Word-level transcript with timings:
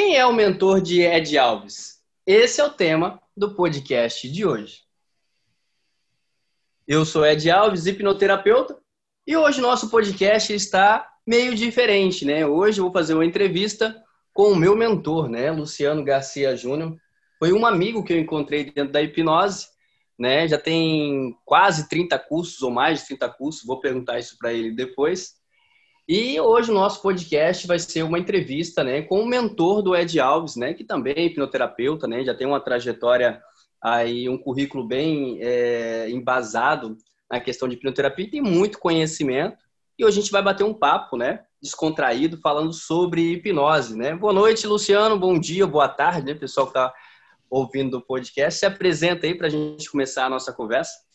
Quem 0.00 0.16
é 0.16 0.24
o 0.24 0.32
mentor 0.32 0.80
de 0.80 1.02
Ed 1.02 1.36
Alves? 1.36 2.00
Esse 2.24 2.60
é 2.60 2.64
o 2.64 2.70
tema 2.70 3.20
do 3.36 3.56
podcast 3.56 4.30
de 4.30 4.46
hoje. 4.46 4.82
Eu 6.86 7.04
sou 7.04 7.26
Ed 7.26 7.50
Alves, 7.50 7.84
hipnoterapeuta, 7.84 8.78
e 9.26 9.36
hoje 9.36 9.60
nosso 9.60 9.90
podcast 9.90 10.54
está 10.54 11.04
meio 11.26 11.52
diferente, 11.52 12.24
né? 12.24 12.46
Hoje 12.46 12.78
eu 12.78 12.84
vou 12.84 12.92
fazer 12.92 13.14
uma 13.14 13.24
entrevista 13.24 14.00
com 14.32 14.52
o 14.52 14.56
meu 14.56 14.76
mentor, 14.76 15.28
né, 15.28 15.50
Luciano 15.50 16.04
Garcia 16.04 16.54
Júnior. 16.54 16.96
Foi 17.36 17.52
um 17.52 17.66
amigo 17.66 18.04
que 18.04 18.12
eu 18.12 18.20
encontrei 18.20 18.70
dentro 18.70 18.92
da 18.92 19.02
hipnose, 19.02 19.66
né? 20.16 20.46
Já 20.46 20.58
tem 20.58 21.36
quase 21.44 21.88
30 21.88 22.16
cursos 22.20 22.62
ou 22.62 22.70
mais 22.70 23.00
de 23.00 23.06
30 23.08 23.30
cursos, 23.30 23.66
vou 23.66 23.80
perguntar 23.80 24.20
isso 24.20 24.38
para 24.38 24.52
ele 24.52 24.70
depois. 24.70 25.37
E 26.08 26.40
hoje 26.40 26.70
o 26.70 26.74
nosso 26.74 27.02
podcast 27.02 27.66
vai 27.66 27.78
ser 27.78 28.02
uma 28.02 28.18
entrevista, 28.18 28.82
né, 28.82 29.02
com 29.02 29.20
o 29.20 29.26
mentor 29.26 29.82
do 29.82 29.94
Ed 29.94 30.18
Alves, 30.18 30.56
né, 30.56 30.72
que 30.72 30.82
também 30.82 31.12
é 31.14 31.24
hipnoterapeuta, 31.24 32.08
né, 32.08 32.24
já 32.24 32.34
tem 32.34 32.46
uma 32.46 32.60
trajetória 32.60 33.42
aí, 33.78 34.26
um 34.26 34.38
currículo 34.38 34.88
bem 34.88 35.38
é, 35.42 36.08
embasado 36.08 36.96
na 37.30 37.38
questão 37.38 37.68
de 37.68 37.74
hipnoterapia, 37.74 38.30
tem 38.30 38.40
muito 38.40 38.78
conhecimento. 38.78 39.58
E 39.98 40.04
hoje 40.04 40.18
a 40.18 40.22
gente 40.22 40.32
vai 40.32 40.40
bater 40.40 40.64
um 40.64 40.72
papo, 40.72 41.14
né, 41.14 41.44
descontraído, 41.60 42.38
falando 42.38 42.72
sobre 42.72 43.34
hipnose, 43.34 43.94
né. 43.94 44.14
Boa 44.14 44.32
noite, 44.32 44.66
Luciano, 44.66 45.18
bom 45.18 45.38
dia, 45.38 45.66
boa 45.66 45.90
tarde, 45.90 46.24
né, 46.24 46.32
pessoal 46.32 46.68
que 46.68 46.70
está 46.70 46.90
ouvindo 47.50 47.98
o 47.98 48.02
podcast. 48.02 48.60
Se 48.60 48.64
apresenta 48.64 49.26
aí 49.26 49.34
para 49.34 49.48
a 49.48 49.50
gente 49.50 49.90
começar 49.90 50.24
a 50.24 50.30
nossa 50.30 50.54
conversa. 50.54 51.06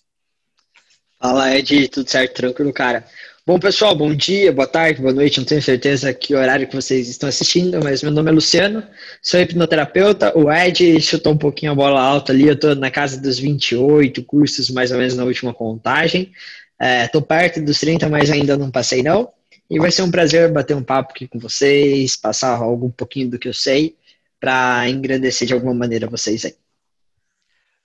Fala, 1.20 1.56
Ed, 1.58 1.88
tudo 1.88 2.08
certo, 2.08 2.36
tranquilo, 2.36 2.72
cara? 2.72 3.08
Bom, 3.46 3.60
pessoal, 3.60 3.94
bom 3.94 4.16
dia, 4.16 4.54
boa 4.54 4.66
tarde, 4.66 5.02
boa 5.02 5.14
noite. 5.14 5.38
Não 5.38 5.46
tenho 5.46 5.62
certeza 5.62 6.14
que 6.14 6.34
horário 6.34 6.66
que 6.66 6.74
vocês 6.74 7.10
estão 7.10 7.28
assistindo, 7.28 7.78
mas 7.84 8.02
meu 8.02 8.10
nome 8.10 8.30
é 8.32 8.34
Luciano, 8.34 8.82
sou 9.22 9.38
hipnoterapeuta. 9.38 10.32
O 10.38 10.50
Ed 10.50 11.02
chutou 11.02 11.34
um 11.34 11.38
pouquinho 11.38 11.74
a 11.74 11.76
bola 11.76 12.02
alta 12.02 12.32
ali, 12.32 12.48
eu 12.48 12.54
estou 12.54 12.74
na 12.74 12.90
casa 12.90 13.20
dos 13.20 13.38
28 13.38 14.24
cursos, 14.24 14.70
mais 14.70 14.92
ou 14.92 14.98
menos 14.98 15.18
na 15.18 15.26
última 15.26 15.54
contagem. 15.54 16.32
Estou 16.80 17.20
é, 17.20 17.26
perto 17.26 17.62
dos 17.62 17.82
30, 17.82 18.08
mas 18.08 18.32
ainda 18.32 18.56
não 18.56 18.72
passei 18.72 19.04
não. 19.04 19.30
E 19.70 19.78
vai 19.78 19.92
ser 19.92 20.04
um 20.04 20.12
prazer 20.12 20.50
bater 20.50 20.78
um 20.78 20.84
papo 20.84 21.12
aqui 21.12 21.28
com 21.28 21.38
vocês, 21.38 22.16
passar 22.16 22.56
algum 22.56 22.90
pouquinho 22.90 23.30
do 23.30 23.38
que 23.38 23.50
eu 23.50 23.54
sei, 23.54 23.98
para 24.40 24.90
engrandecer 24.90 25.46
de 25.46 25.54
alguma 25.54 25.74
maneira 25.74 26.08
vocês 26.08 26.46
aí. 26.46 26.56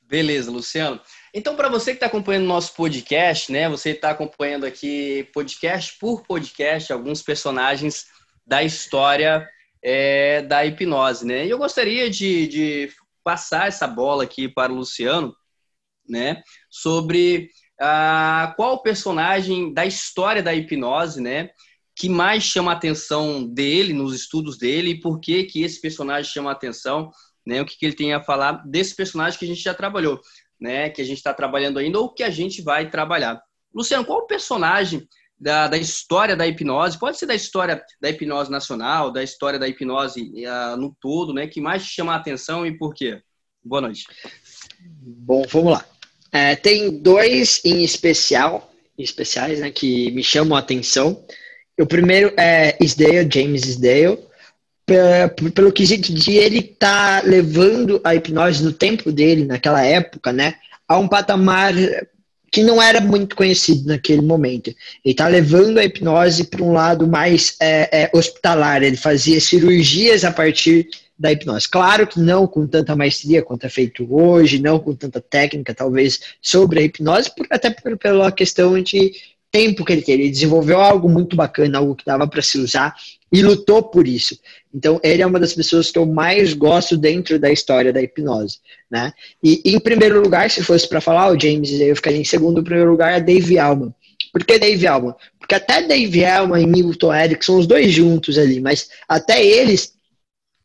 Beleza, 0.08 0.52
Luciano. 0.52 1.00
Então, 1.38 1.54
para 1.54 1.68
você 1.68 1.92
que 1.92 1.98
está 1.98 2.06
acompanhando 2.06 2.46
o 2.46 2.48
nosso 2.48 2.74
podcast, 2.74 3.52
né? 3.52 3.68
Você 3.68 3.90
está 3.90 4.10
acompanhando 4.10 4.66
aqui 4.66 5.22
podcast 5.32 5.96
por 5.96 6.26
podcast 6.26 6.92
alguns 6.92 7.22
personagens 7.22 8.06
da 8.44 8.64
história 8.64 9.48
é, 9.80 10.42
da 10.42 10.66
hipnose, 10.66 11.24
né? 11.24 11.46
E 11.46 11.50
eu 11.50 11.56
gostaria 11.56 12.10
de, 12.10 12.48
de, 12.48 12.92
passar 13.22 13.68
essa 13.68 13.86
bola 13.86 14.24
aqui 14.24 14.48
para 14.48 14.72
o 14.72 14.74
Luciano, 14.74 15.32
né? 16.08 16.42
Sobre 16.68 17.50
ah, 17.80 18.52
qual 18.56 18.82
personagem 18.82 19.72
da 19.72 19.86
história 19.86 20.42
da 20.42 20.52
hipnose, 20.52 21.20
né? 21.20 21.50
Que 21.94 22.08
mais 22.08 22.42
chama 22.42 22.72
a 22.72 22.74
atenção 22.74 23.46
dele, 23.46 23.92
nos 23.92 24.12
estudos 24.12 24.58
dele, 24.58 24.90
e 24.90 25.00
por 25.00 25.20
que 25.20 25.44
que 25.44 25.62
esse 25.62 25.80
personagem 25.80 26.32
chama 26.32 26.50
a 26.50 26.54
atenção, 26.54 27.12
né? 27.46 27.62
O 27.62 27.64
que, 27.64 27.78
que 27.78 27.86
ele 27.86 27.94
tem 27.94 28.12
a 28.12 28.24
falar 28.24 28.66
desse 28.66 28.96
personagem 28.96 29.38
que 29.38 29.44
a 29.44 29.48
gente 29.48 29.62
já 29.62 29.72
trabalhou 29.72 30.20
né, 30.60 30.90
que 30.90 31.00
a 31.00 31.04
gente 31.04 31.18
está 31.18 31.32
trabalhando 31.32 31.78
ainda 31.78 31.98
ou 31.98 32.12
que 32.12 32.22
a 32.22 32.30
gente 32.30 32.62
vai 32.62 32.90
trabalhar. 32.90 33.40
Luciano, 33.74 34.04
qual 34.04 34.20
o 34.20 34.26
personagem 34.26 35.06
da, 35.40 35.68
da 35.68 35.78
história 35.78 36.34
da 36.34 36.46
hipnose, 36.46 36.98
pode 36.98 37.18
ser 37.18 37.26
da 37.26 37.34
história 37.34 37.82
da 38.00 38.10
hipnose 38.10 38.50
nacional, 38.50 39.12
da 39.12 39.22
história 39.22 39.58
da 39.58 39.68
hipnose 39.68 40.20
uh, 40.22 40.76
no 40.76 40.94
todo, 41.00 41.32
né, 41.32 41.46
que 41.46 41.60
mais 41.60 41.82
chama 41.82 42.12
a 42.12 42.16
atenção 42.16 42.66
e 42.66 42.76
por 42.76 42.92
quê? 42.94 43.20
Boa 43.64 43.82
noite. 43.82 44.04
Bom, 44.80 45.44
vamos 45.48 45.72
lá. 45.72 45.84
É, 46.32 46.56
tem 46.56 47.00
dois 47.00 47.60
em 47.64 47.82
especial, 47.82 48.72
especiais, 48.98 49.60
né, 49.60 49.70
que 49.70 50.10
me 50.10 50.22
chamam 50.22 50.56
a 50.56 50.60
atenção. 50.60 51.24
O 51.78 51.86
primeiro 51.86 52.32
é 52.36 52.76
Isdale, 52.82 53.28
James 53.32 53.64
Isdale, 53.64 54.18
pelo 55.54 55.72
quesito 55.72 56.12
de 56.12 56.32
ele 56.32 56.58
estar 56.58 57.22
tá 57.22 57.28
levando 57.28 58.00
a 58.02 58.14
hipnose 58.14 58.64
no 58.64 58.72
tempo 58.72 59.12
dele, 59.12 59.44
naquela 59.44 59.84
época, 59.84 60.32
né, 60.32 60.54
a 60.88 60.98
um 60.98 61.06
patamar 61.06 61.74
que 62.50 62.62
não 62.62 62.80
era 62.80 63.00
muito 63.00 63.36
conhecido 63.36 63.86
naquele 63.86 64.22
momento. 64.22 64.68
Ele 65.04 65.12
está 65.12 65.28
levando 65.28 65.78
a 65.78 65.84
hipnose 65.84 66.44
para 66.44 66.62
um 66.62 66.72
lado 66.72 67.06
mais 67.06 67.56
é, 67.60 68.04
é, 68.04 68.10
hospitalar. 68.12 68.82
Ele 68.82 68.96
fazia 68.96 69.38
cirurgias 69.38 70.24
a 70.24 70.32
partir 70.32 70.88
da 71.18 71.30
hipnose. 71.30 71.68
Claro 71.68 72.06
que 72.06 72.18
não 72.18 72.46
com 72.46 72.66
tanta 72.66 72.96
maestria 72.96 73.42
quanto 73.42 73.66
é 73.66 73.68
feito 73.68 74.06
hoje, 74.08 74.58
não 74.58 74.78
com 74.78 74.94
tanta 74.94 75.20
técnica, 75.20 75.74
talvez, 75.74 76.20
sobre 76.40 76.80
a 76.80 76.82
hipnose, 76.82 77.34
por, 77.34 77.46
até 77.50 77.68
por, 77.70 77.98
pela 77.98 78.32
questão 78.32 78.80
de 78.82 79.12
tempo 79.50 79.84
que 79.84 79.92
ele 79.92 80.02
teve. 80.02 80.22
Ele 80.22 80.30
desenvolveu 80.30 80.80
algo 80.80 81.08
muito 81.08 81.36
bacana, 81.36 81.78
algo 81.78 81.96
que 81.96 82.04
dava 82.04 82.26
para 82.26 82.40
se 82.40 82.58
usar 82.58 82.94
e 83.30 83.42
lutou 83.42 83.82
por 83.82 84.08
isso. 84.08 84.38
Então, 84.74 85.00
ele 85.02 85.22
é 85.22 85.26
uma 85.26 85.40
das 85.40 85.54
pessoas 85.54 85.90
que 85.90 85.98
eu 85.98 86.06
mais 86.06 86.52
gosto 86.52 86.96
dentro 86.96 87.38
da 87.38 87.50
história 87.50 87.92
da 87.92 88.02
hipnose, 88.02 88.58
né? 88.90 89.12
E 89.42 89.62
em 89.64 89.80
primeiro 89.80 90.20
lugar, 90.20 90.50
se 90.50 90.62
fosse 90.62 90.88
para 90.88 91.00
falar 91.00 91.32
o 91.32 91.40
James, 91.40 91.70
eu 91.80 91.96
ficaria 91.96 92.20
em 92.20 92.24
segundo, 92.24 92.60
em 92.60 92.64
primeiro 92.64 92.90
lugar, 92.90 93.12
é 93.12 93.20
Dave 93.20 93.58
Alman. 93.58 93.94
Por 94.32 94.44
que 94.44 94.58
Dave 94.58 94.86
Alman? 94.86 95.14
Porque 95.38 95.54
até 95.54 95.82
Dave 95.82 96.24
Alman 96.24 96.62
e 96.62 96.66
Milton 96.66 97.14
Erickson, 97.14 97.58
os 97.58 97.66
dois 97.66 97.90
juntos 97.90 98.36
ali, 98.36 98.60
mas 98.60 98.88
até 99.08 99.44
eles 99.44 99.97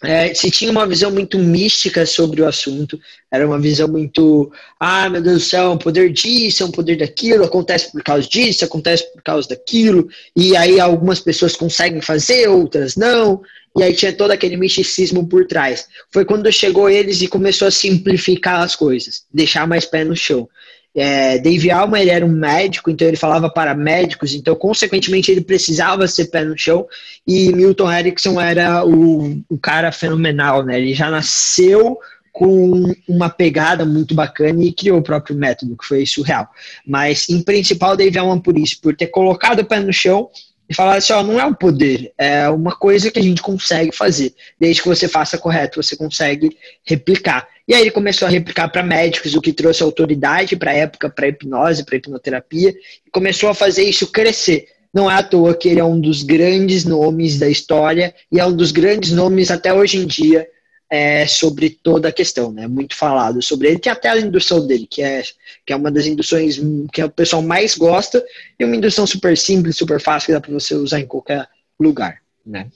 é, 0.04 0.34
se 0.34 0.52
tinha 0.52 0.70
uma 0.70 0.86
visão 0.86 1.10
muito 1.10 1.40
mística 1.40 2.06
sobre 2.06 2.42
o 2.42 2.48
assunto, 2.48 3.00
era 3.32 3.48
uma 3.48 3.58
visão 3.58 3.88
muito, 3.88 4.52
ah, 4.80 5.10
meu 5.10 5.22
Deus 5.22 5.44
do 5.44 5.46
céu, 5.46 5.64
é 5.64 5.70
um 5.70 5.78
poder 5.78 6.12
disso, 6.12 6.62
é 6.62 6.66
um 6.66 6.72
poder 6.72 6.98
daquilo, 6.98 7.46
acontece 7.46 7.92
por 7.92 8.04
causa 8.04 8.28
disso, 8.28 8.66
acontece 8.66 9.12
por 9.14 9.24
causa 9.24 9.48
daquilo, 9.48 10.08
e 10.36 10.58
aí 10.58 10.80
algumas 10.80 11.22
pessoas 11.22 11.56
conseguem 11.56 12.02
fazer, 12.02 12.50
outras 12.50 12.98
não, 12.98 13.42
e 13.78 13.82
aí 13.82 13.94
tinha 13.94 14.12
todo 14.12 14.32
aquele 14.32 14.58
misticismo 14.58 15.26
por 15.26 15.48
trás. 15.48 15.88
Foi 16.12 16.26
quando 16.26 16.52
chegou 16.52 16.90
eles 16.90 17.22
e 17.22 17.28
começou 17.28 17.68
a 17.68 17.72
simplificar 17.72 18.62
as 18.62 18.76
coisas, 18.76 19.24
deixar 19.34 19.66
mais 19.68 19.86
pé 19.86 20.04
no 20.04 20.16
chão. 20.16 20.48
É, 20.96 21.40
Dave 21.40 21.72
Alma 21.72 22.00
ele 22.00 22.12
era 22.12 22.26
um 22.26 22.32
médico, 22.32 22.92
então 22.92 23.08
ele 23.08 23.18
falava 23.18 23.50
para 23.50 23.74
médicos, 23.74 24.34
então 24.34 24.56
consequentemente 24.56 25.32
ele 25.32 25.42
precisava 25.42 26.08
ser 26.08 26.26
pé 26.26 26.44
no 26.44 26.58
chão. 26.58 26.86
E 27.28 27.52
Milton 27.52 27.92
Erickson 27.92 28.40
era 28.40 28.86
o, 28.86 29.42
o 29.50 29.58
cara 29.58 29.92
fenomenal, 29.92 30.64
né? 30.64 30.80
Ele 30.80 30.94
já 30.94 31.10
nasceu 31.10 31.98
com 32.32 32.92
uma 33.08 33.30
pegada 33.30 33.86
muito 33.86 34.16
bacana 34.16 34.64
e 34.64 34.74
criou 34.74 34.98
o 34.98 35.04
próprio 35.04 35.36
método, 35.36 35.78
que 35.78 35.86
foi 35.86 36.04
surreal. 36.06 36.50
Mas, 36.86 37.30
em 37.30 37.42
principal, 37.42 37.96
Dave 37.96 38.18
Alman 38.18 38.40
por 38.40 38.58
isso, 38.58 38.82
por 38.82 38.96
ter 38.96 39.08
colocado 39.08 39.60
o 39.60 39.66
pé 39.66 39.80
no 39.80 39.94
chão 39.94 40.30
e 40.68 40.74
falar 40.74 40.96
assim, 40.96 41.14
ó, 41.14 41.22
não 41.22 41.40
é 41.40 41.46
um 41.46 41.54
poder, 41.54 42.12
é 42.18 42.50
uma 42.50 42.76
coisa 42.76 43.12
que 43.12 43.20
a 43.20 43.22
gente 43.22 43.42
consegue 43.42 43.96
fazer. 43.96 44.34
Desde 44.60 44.82
que 44.82 44.88
você 44.88 45.08
faça 45.08 45.38
correto, 45.38 45.82
você 45.82 45.96
consegue 45.96 46.58
replicar. 46.84 47.48
E 47.68 47.74
aí 47.74 47.82
ele 47.82 47.92
começou 47.92 48.28
a 48.28 48.32
replicar 48.32 48.70
para 48.70 48.84
médicos, 48.84 49.36
o 49.36 49.42
que 49.42 49.54
trouxe 49.54 49.82
autoridade 49.82 50.56
para 50.56 50.72
a 50.72 50.76
época, 50.76 51.10
para 51.10 51.28
hipnose, 51.28 51.86
para 51.86 51.96
hipnoterapia, 51.96 52.74
e 53.06 53.10
começou 53.10 53.50
a 53.50 53.54
fazer 53.54 53.84
isso 53.84 54.12
crescer. 54.12 54.68
Não 54.94 55.10
é 55.10 55.16
à 55.16 55.24
toa 55.24 55.56
que 55.56 55.70
ele 55.70 55.80
é 55.80 55.84
um 55.84 56.00
dos 56.00 56.22
grandes 56.22 56.86
nomes 56.86 57.40
da 57.40 57.50
história 57.50 58.14
e 58.32 58.40
é 58.40 58.46
um 58.46 58.56
dos 58.56 58.72
grandes 58.72 59.12
nomes 59.12 59.50
até 59.50 59.74
hoje 59.74 59.98
em 59.98 60.06
dia 60.06 60.48
é, 60.94 61.26
sobre 61.26 61.72
toda 61.72 62.10
a 62.10 62.12
questão, 62.12 62.52
né? 62.52 62.68
Muito 62.68 62.96
falado 62.96 63.42
sobre 63.42 63.70
ele. 63.70 63.80
Tem 63.80 63.92
até 63.92 64.10
a 64.10 64.20
indução 64.20 64.68
dele, 64.68 64.86
que 64.86 65.02
é, 65.02 65.24
que 65.66 65.74
é 65.74 65.76
uma 65.76 65.90
das 65.90 66.06
induções 66.06 66.62
que 66.92 67.04
o 67.04 67.10
pessoal 67.10 67.42
mais 67.42 67.76
gosta, 67.76 68.24
e 68.60 68.64
uma 68.64 68.76
indução 68.76 69.08
super 69.08 69.36
simples, 69.36 69.76
super 69.76 70.00
fácil, 70.00 70.28
que 70.28 70.34
dá 70.34 70.42
para 70.42 70.54
você 70.54 70.76
usar 70.76 71.00
em 71.00 71.08
qualquer 71.08 71.48
lugar, 71.80 72.22
né? 72.46 72.68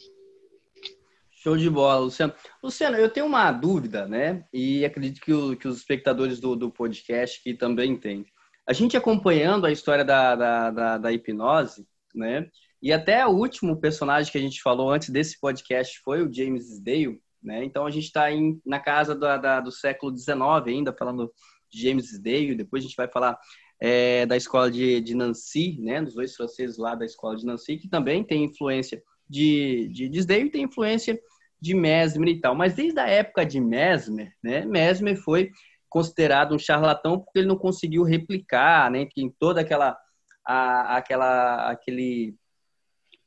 Show 1.48 1.56
de 1.56 1.70
bola, 1.70 2.02
Luciano. 2.02 2.34
Luciano, 2.62 2.98
eu 2.98 3.10
tenho 3.10 3.26
uma 3.26 3.50
dúvida, 3.54 4.06
né? 4.06 4.44
E 4.52 4.84
acredito 4.84 5.22
que, 5.22 5.32
o, 5.32 5.56
que 5.56 5.66
os 5.66 5.78
espectadores 5.78 6.42
do, 6.42 6.58
do 6.58 6.70
podcast 6.70 7.42
que 7.42 7.54
também 7.54 7.96
têm. 7.96 8.26
A 8.68 8.74
gente 8.74 8.98
acompanhando 8.98 9.66
a 9.66 9.72
história 9.72 10.04
da, 10.04 10.36
da, 10.36 10.72
da, 10.72 10.98
da, 10.98 11.14
hipnose, 11.14 11.88
né? 12.14 12.50
E 12.82 12.92
até 12.92 13.26
o 13.26 13.30
último 13.30 13.80
personagem 13.80 14.30
que 14.30 14.38
a 14.38 14.42
gente 14.42 14.62
falou 14.62 14.92
antes 14.92 15.10
desse 15.10 15.40
podcast 15.40 16.02
foi 16.04 16.22
o 16.22 16.30
James 16.30 16.82
Dale, 16.84 17.18
né? 17.42 17.64
Então 17.64 17.86
a 17.86 17.92
gente 17.92 18.08
está 18.08 18.26
na 18.66 18.82
casa 18.82 19.16
da, 19.16 19.38
da, 19.38 19.62
do 19.62 19.72
século 19.72 20.14
XIX 20.18 20.38
ainda, 20.66 20.92
falando 20.92 21.32
de 21.72 21.82
James 21.82 22.22
Dale. 22.22 22.56
Depois 22.56 22.84
a 22.84 22.88
gente 22.88 22.98
vai 22.98 23.08
falar 23.08 23.40
é, 23.80 24.26
da 24.26 24.36
escola 24.36 24.70
de, 24.70 25.00
de 25.00 25.16
Nancy, 25.16 25.80
né? 25.80 26.02
Dos 26.02 26.16
dois 26.16 26.36
franceses 26.36 26.78
lá 26.78 26.94
da 26.94 27.06
escola 27.06 27.38
de 27.38 27.46
Nancy, 27.46 27.78
que 27.78 27.88
também 27.88 28.22
tem 28.22 28.44
influência 28.44 29.02
de, 29.30 29.90
de 29.90 30.20
e 30.20 30.50
tem 30.50 30.64
influência 30.64 31.18
de 31.60 31.74
Mesmer 31.74 32.30
e 32.30 32.40
tal. 32.40 32.56
Mas 32.56 32.76
desde 32.76 33.00
a 33.00 33.08
época 33.08 33.46
de 33.46 33.60
Mesmer, 33.60 34.34
né, 34.44 34.66
Mesmer 34.66 35.16
foi 35.16 35.52
considerado 35.90 36.54
um 36.54 36.60
charlatão 36.60 37.20
porque 37.20 37.40
ele 37.40 37.48
não 37.48 37.58
conseguiu 37.58 38.04
replicar, 38.04 38.92
né, 38.92 39.08
em 39.16 39.30
toda 39.30 39.62
aquela 39.62 39.98
a, 40.46 40.98
aquela 40.98 41.70
aquele 41.72 42.36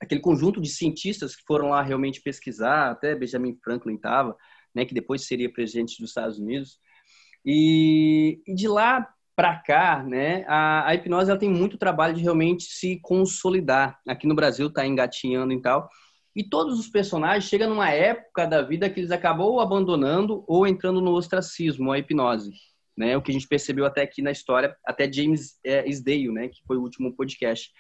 aquele 0.01 0.21
conjunto 0.21 0.61
de 0.61 0.69
cientistas 0.69 1.37
que 1.37 1.43
foram 1.47 1.69
lá 1.69 1.83
realmente 1.83 2.23
pesquisar, 2.23 2.91
até 2.91 3.15
Benjamin 3.15 3.59
Franklin 3.63 3.97
estava, 3.97 4.35
né, 4.75 4.85
que 4.87 4.95
depois 4.95 5.27
seria 5.27 5.53
presidente 5.53 6.01
dos 6.01 6.11
Estados 6.11 6.39
Unidos. 6.39 6.79
E, 7.45 8.41
e 8.47 8.55
de 8.55 8.67
lá 8.67 9.07
para 9.37 9.57
cá, 9.57 10.03
né, 10.03 10.45
a, 10.49 10.89
a, 10.89 10.95
hipnose 10.95 11.31
ela 11.31 11.39
tem 11.39 11.51
muito 11.51 11.79
trabalho 11.79 12.15
de 12.15 12.23
realmente 12.23 12.65
se 12.65 12.99
consolidar. 13.03 13.99
Aqui 14.09 14.27
no 14.27 14.35
Brasil 14.35 14.69
está 14.69 14.87
engatinhando 14.87 15.53
e 15.53 15.61
tal. 15.61 15.89
E 16.35 16.45
todos 16.45 16.79
os 16.79 16.89
personagens 16.89 17.45
chegam 17.45 17.69
numa 17.69 17.91
época 17.91 18.47
da 18.47 18.63
vida 18.63 18.89
que 18.89 19.01
eles 19.01 19.11
acabam 19.11 19.59
abandonando 19.59 20.45
ou 20.47 20.67
entrando 20.67 21.01
no 21.01 21.13
ostracismo, 21.13 21.91
a 21.91 21.99
hipnose. 21.99 22.53
Né? 22.97 23.17
O 23.17 23.23
que 23.23 23.31
a 23.31 23.35
gente 23.35 23.49
percebeu 23.49 23.85
até 23.85 24.03
aqui 24.03 24.23
na 24.23 24.31
história, 24.31 24.77
até 24.87 25.11
James 25.11 25.59
é, 25.65 25.89
Isdale, 25.89 26.31
né, 26.31 26.49
que 26.49 26.61
foi 26.67 26.77
o 26.77 26.83
último 26.83 27.15
podcast. 27.17 27.71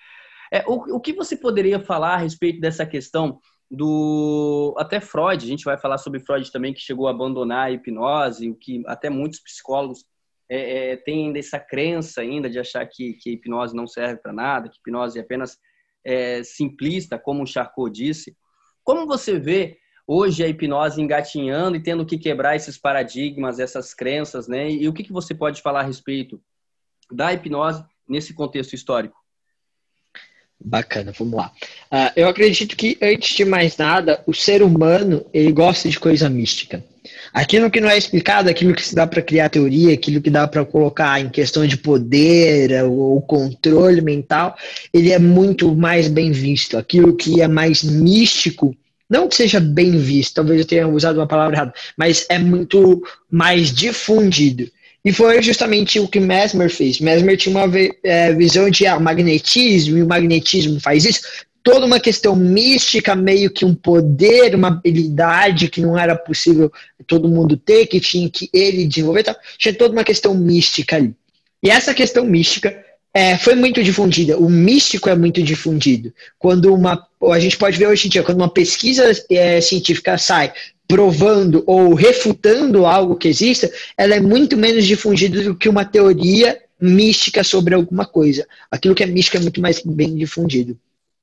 É, 0.52 0.64
o, 0.67 0.97
o 0.97 1.00
que 1.00 1.12
você 1.12 1.37
poderia 1.37 1.79
falar 1.79 2.14
a 2.14 2.19
respeito 2.19 2.61
dessa 2.61 2.85
questão 2.85 3.38
do 3.70 4.75
até 4.76 5.00
Freud, 5.00 5.44
a 5.44 5.49
gente 5.49 5.64
vai 5.64 5.79
falar 5.79 5.99
sobre 5.99 6.19
Freud 6.19 6.50
também 6.50 6.75
que 6.75 6.81
chegou 6.81 7.06
a 7.06 7.12
abandonar 7.12 7.67
a 7.67 7.70
hipnose, 7.70 8.50
o 8.50 8.56
que 8.56 8.82
até 8.87 9.08
muitos 9.08 9.38
psicólogos 9.41 10.05
é, 10.49 10.93
é, 10.93 10.96
têm 10.96 11.26
ainda 11.26 11.38
essa 11.38 11.61
crença 11.61 12.20
ainda 12.20 12.50
de 12.50 12.58
achar 12.58 12.85
que, 12.85 13.12
que 13.14 13.31
a 13.31 13.32
hipnose 13.35 13.76
não 13.76 13.87
serve 13.87 14.17
para 14.20 14.32
nada, 14.32 14.69
que 14.69 14.75
a 14.75 14.81
hipnose 14.81 15.19
é 15.19 15.23
apenas 15.23 15.56
é, 16.05 16.43
simplista, 16.43 17.19
como 17.19 17.43
o 17.43 17.47
Charcot 17.47 17.91
disse. 17.91 18.37
Como 18.82 19.06
você 19.06 19.38
vê 19.38 19.79
hoje 20.06 20.43
a 20.43 20.49
hipnose 20.49 21.00
engatinhando 21.00 21.76
e 21.76 21.82
tendo 21.82 22.05
que 22.05 22.19
quebrar 22.19 22.56
esses 22.56 22.76
paradigmas, 22.76 23.61
essas 23.61 23.94
crenças, 23.94 24.49
né? 24.49 24.70
E 24.70 24.88
o 24.88 24.93
que, 24.93 25.05
que 25.05 25.12
você 25.12 25.35
pode 25.35 25.62
falar 25.62 25.81
a 25.81 25.85
respeito 25.85 26.41
da 27.12 27.32
hipnose 27.32 27.85
nesse 28.08 28.35
contexto 28.35 28.75
histórico? 28.75 29.17
Bacana, 30.62 31.12
vamos 31.17 31.35
lá. 31.35 31.52
Uh, 31.91 32.12
eu 32.14 32.29
acredito 32.29 32.76
que, 32.76 32.99
antes 33.00 33.35
de 33.35 33.44
mais 33.44 33.76
nada, 33.79 34.23
o 34.26 34.35
ser 34.35 34.62
humano 34.62 35.25
ele 35.32 35.53
gosta 35.53 35.88
de 35.88 35.99
coisa 35.99 36.29
mística. 36.29 36.85
Aquilo 37.32 37.71
que 37.71 37.81
não 37.81 37.88
é 37.88 37.97
explicado, 37.97 38.49
aquilo 38.49 38.75
que 38.75 38.85
se 38.85 38.94
dá 38.94 39.06
para 39.06 39.23
criar 39.23 39.49
teoria, 39.49 39.94
aquilo 39.94 40.21
que 40.21 40.31
dá 40.31 40.49
para 40.49 40.65
colocar 40.65 41.21
em 41.21 41.29
questão 41.29 41.67
de 41.67 41.77
poder 41.77 42.85
ou 42.85 43.21
controle 43.23 44.00
mental, 44.00 44.56
ele 44.93 45.12
é 45.12 45.19
muito 45.19 45.75
mais 45.75 46.09
bem 46.09 46.32
visto. 46.32 46.77
Aquilo 46.77 47.17
que 47.17 47.41
é 47.41 47.47
mais 47.47 47.82
místico, 47.82 48.75
não 49.09 49.29
que 49.29 49.37
seja 49.37 49.61
bem 49.61 49.97
visto, 49.97 50.35
talvez 50.35 50.61
eu 50.61 50.67
tenha 50.67 50.88
usado 50.88 51.19
uma 51.19 51.27
palavra 51.27 51.56
errada, 51.56 51.75
mas 51.97 52.27
é 52.29 52.38
muito 52.38 53.03
mais 53.31 53.73
difundido. 53.73 54.69
E 55.05 55.12
foi 55.12 55.41
justamente 55.41 55.99
o 55.99 56.06
que 56.06 56.21
Mesmer 56.21 56.69
fez. 56.69 57.00
Mesmer 57.00 57.37
tinha 57.37 57.56
uma 57.56 57.79
é, 58.05 58.32
visão 58.35 58.69
de 58.69 58.87
ah, 58.87 59.00
magnetismo, 59.00 59.97
e 59.97 60.03
o 60.03 60.06
magnetismo 60.06 60.79
faz 60.79 61.05
isso. 61.05 61.23
Toda 61.62 61.86
uma 61.86 62.00
questão 62.00 62.34
mística, 62.34 63.14
meio 63.14 63.50
que 63.50 63.64
um 63.64 63.74
poder, 63.74 64.54
uma 64.54 64.68
habilidade 64.68 65.68
que 65.68 65.80
não 65.80 65.98
era 65.98 66.16
possível 66.16 66.72
todo 67.06 67.28
mundo 67.28 67.56
ter, 67.56 67.86
que 67.86 68.00
tinha 68.00 68.28
que 68.30 68.48
ele 68.52 68.86
desenvolver. 68.86 69.20
Então, 69.20 69.36
tinha 69.58 69.74
toda 69.74 69.92
uma 69.92 70.04
questão 70.04 70.34
mística 70.34 70.96
ali. 70.96 71.14
E 71.62 71.68
essa 71.68 71.92
questão 71.92 72.24
mística 72.24 72.74
é, 73.12 73.36
foi 73.36 73.54
muito 73.54 73.82
difundida. 73.82 74.38
O 74.38 74.48
místico 74.48 75.08
é 75.08 75.14
muito 75.14 75.42
difundido. 75.42 76.12
Quando 76.38 76.72
uma. 76.72 77.06
A 77.30 77.38
gente 77.38 77.58
pode 77.58 77.76
ver 77.76 77.88
hoje 77.88 78.06
em 78.06 78.10
dia, 78.10 78.22
quando 78.22 78.38
uma 78.38 78.48
pesquisa 78.48 79.10
é, 79.30 79.60
científica 79.60 80.16
sai 80.16 80.52
provando 80.86 81.62
ou 81.68 81.94
refutando 81.94 82.84
algo 82.84 83.14
que 83.14 83.28
exista, 83.28 83.70
ela 83.96 84.16
é 84.16 84.20
muito 84.20 84.56
menos 84.56 84.84
difundida 84.84 85.40
do 85.44 85.54
que 85.54 85.68
uma 85.68 85.84
teoria 85.84 86.58
mística 86.80 87.44
sobre 87.44 87.76
alguma 87.76 88.04
coisa. 88.04 88.44
Aquilo 88.68 88.94
que 88.94 89.04
é 89.04 89.06
místico 89.06 89.36
é 89.36 89.40
muito 89.40 89.60
mais 89.60 89.80
bem 89.84 90.16
difundido. 90.16 90.76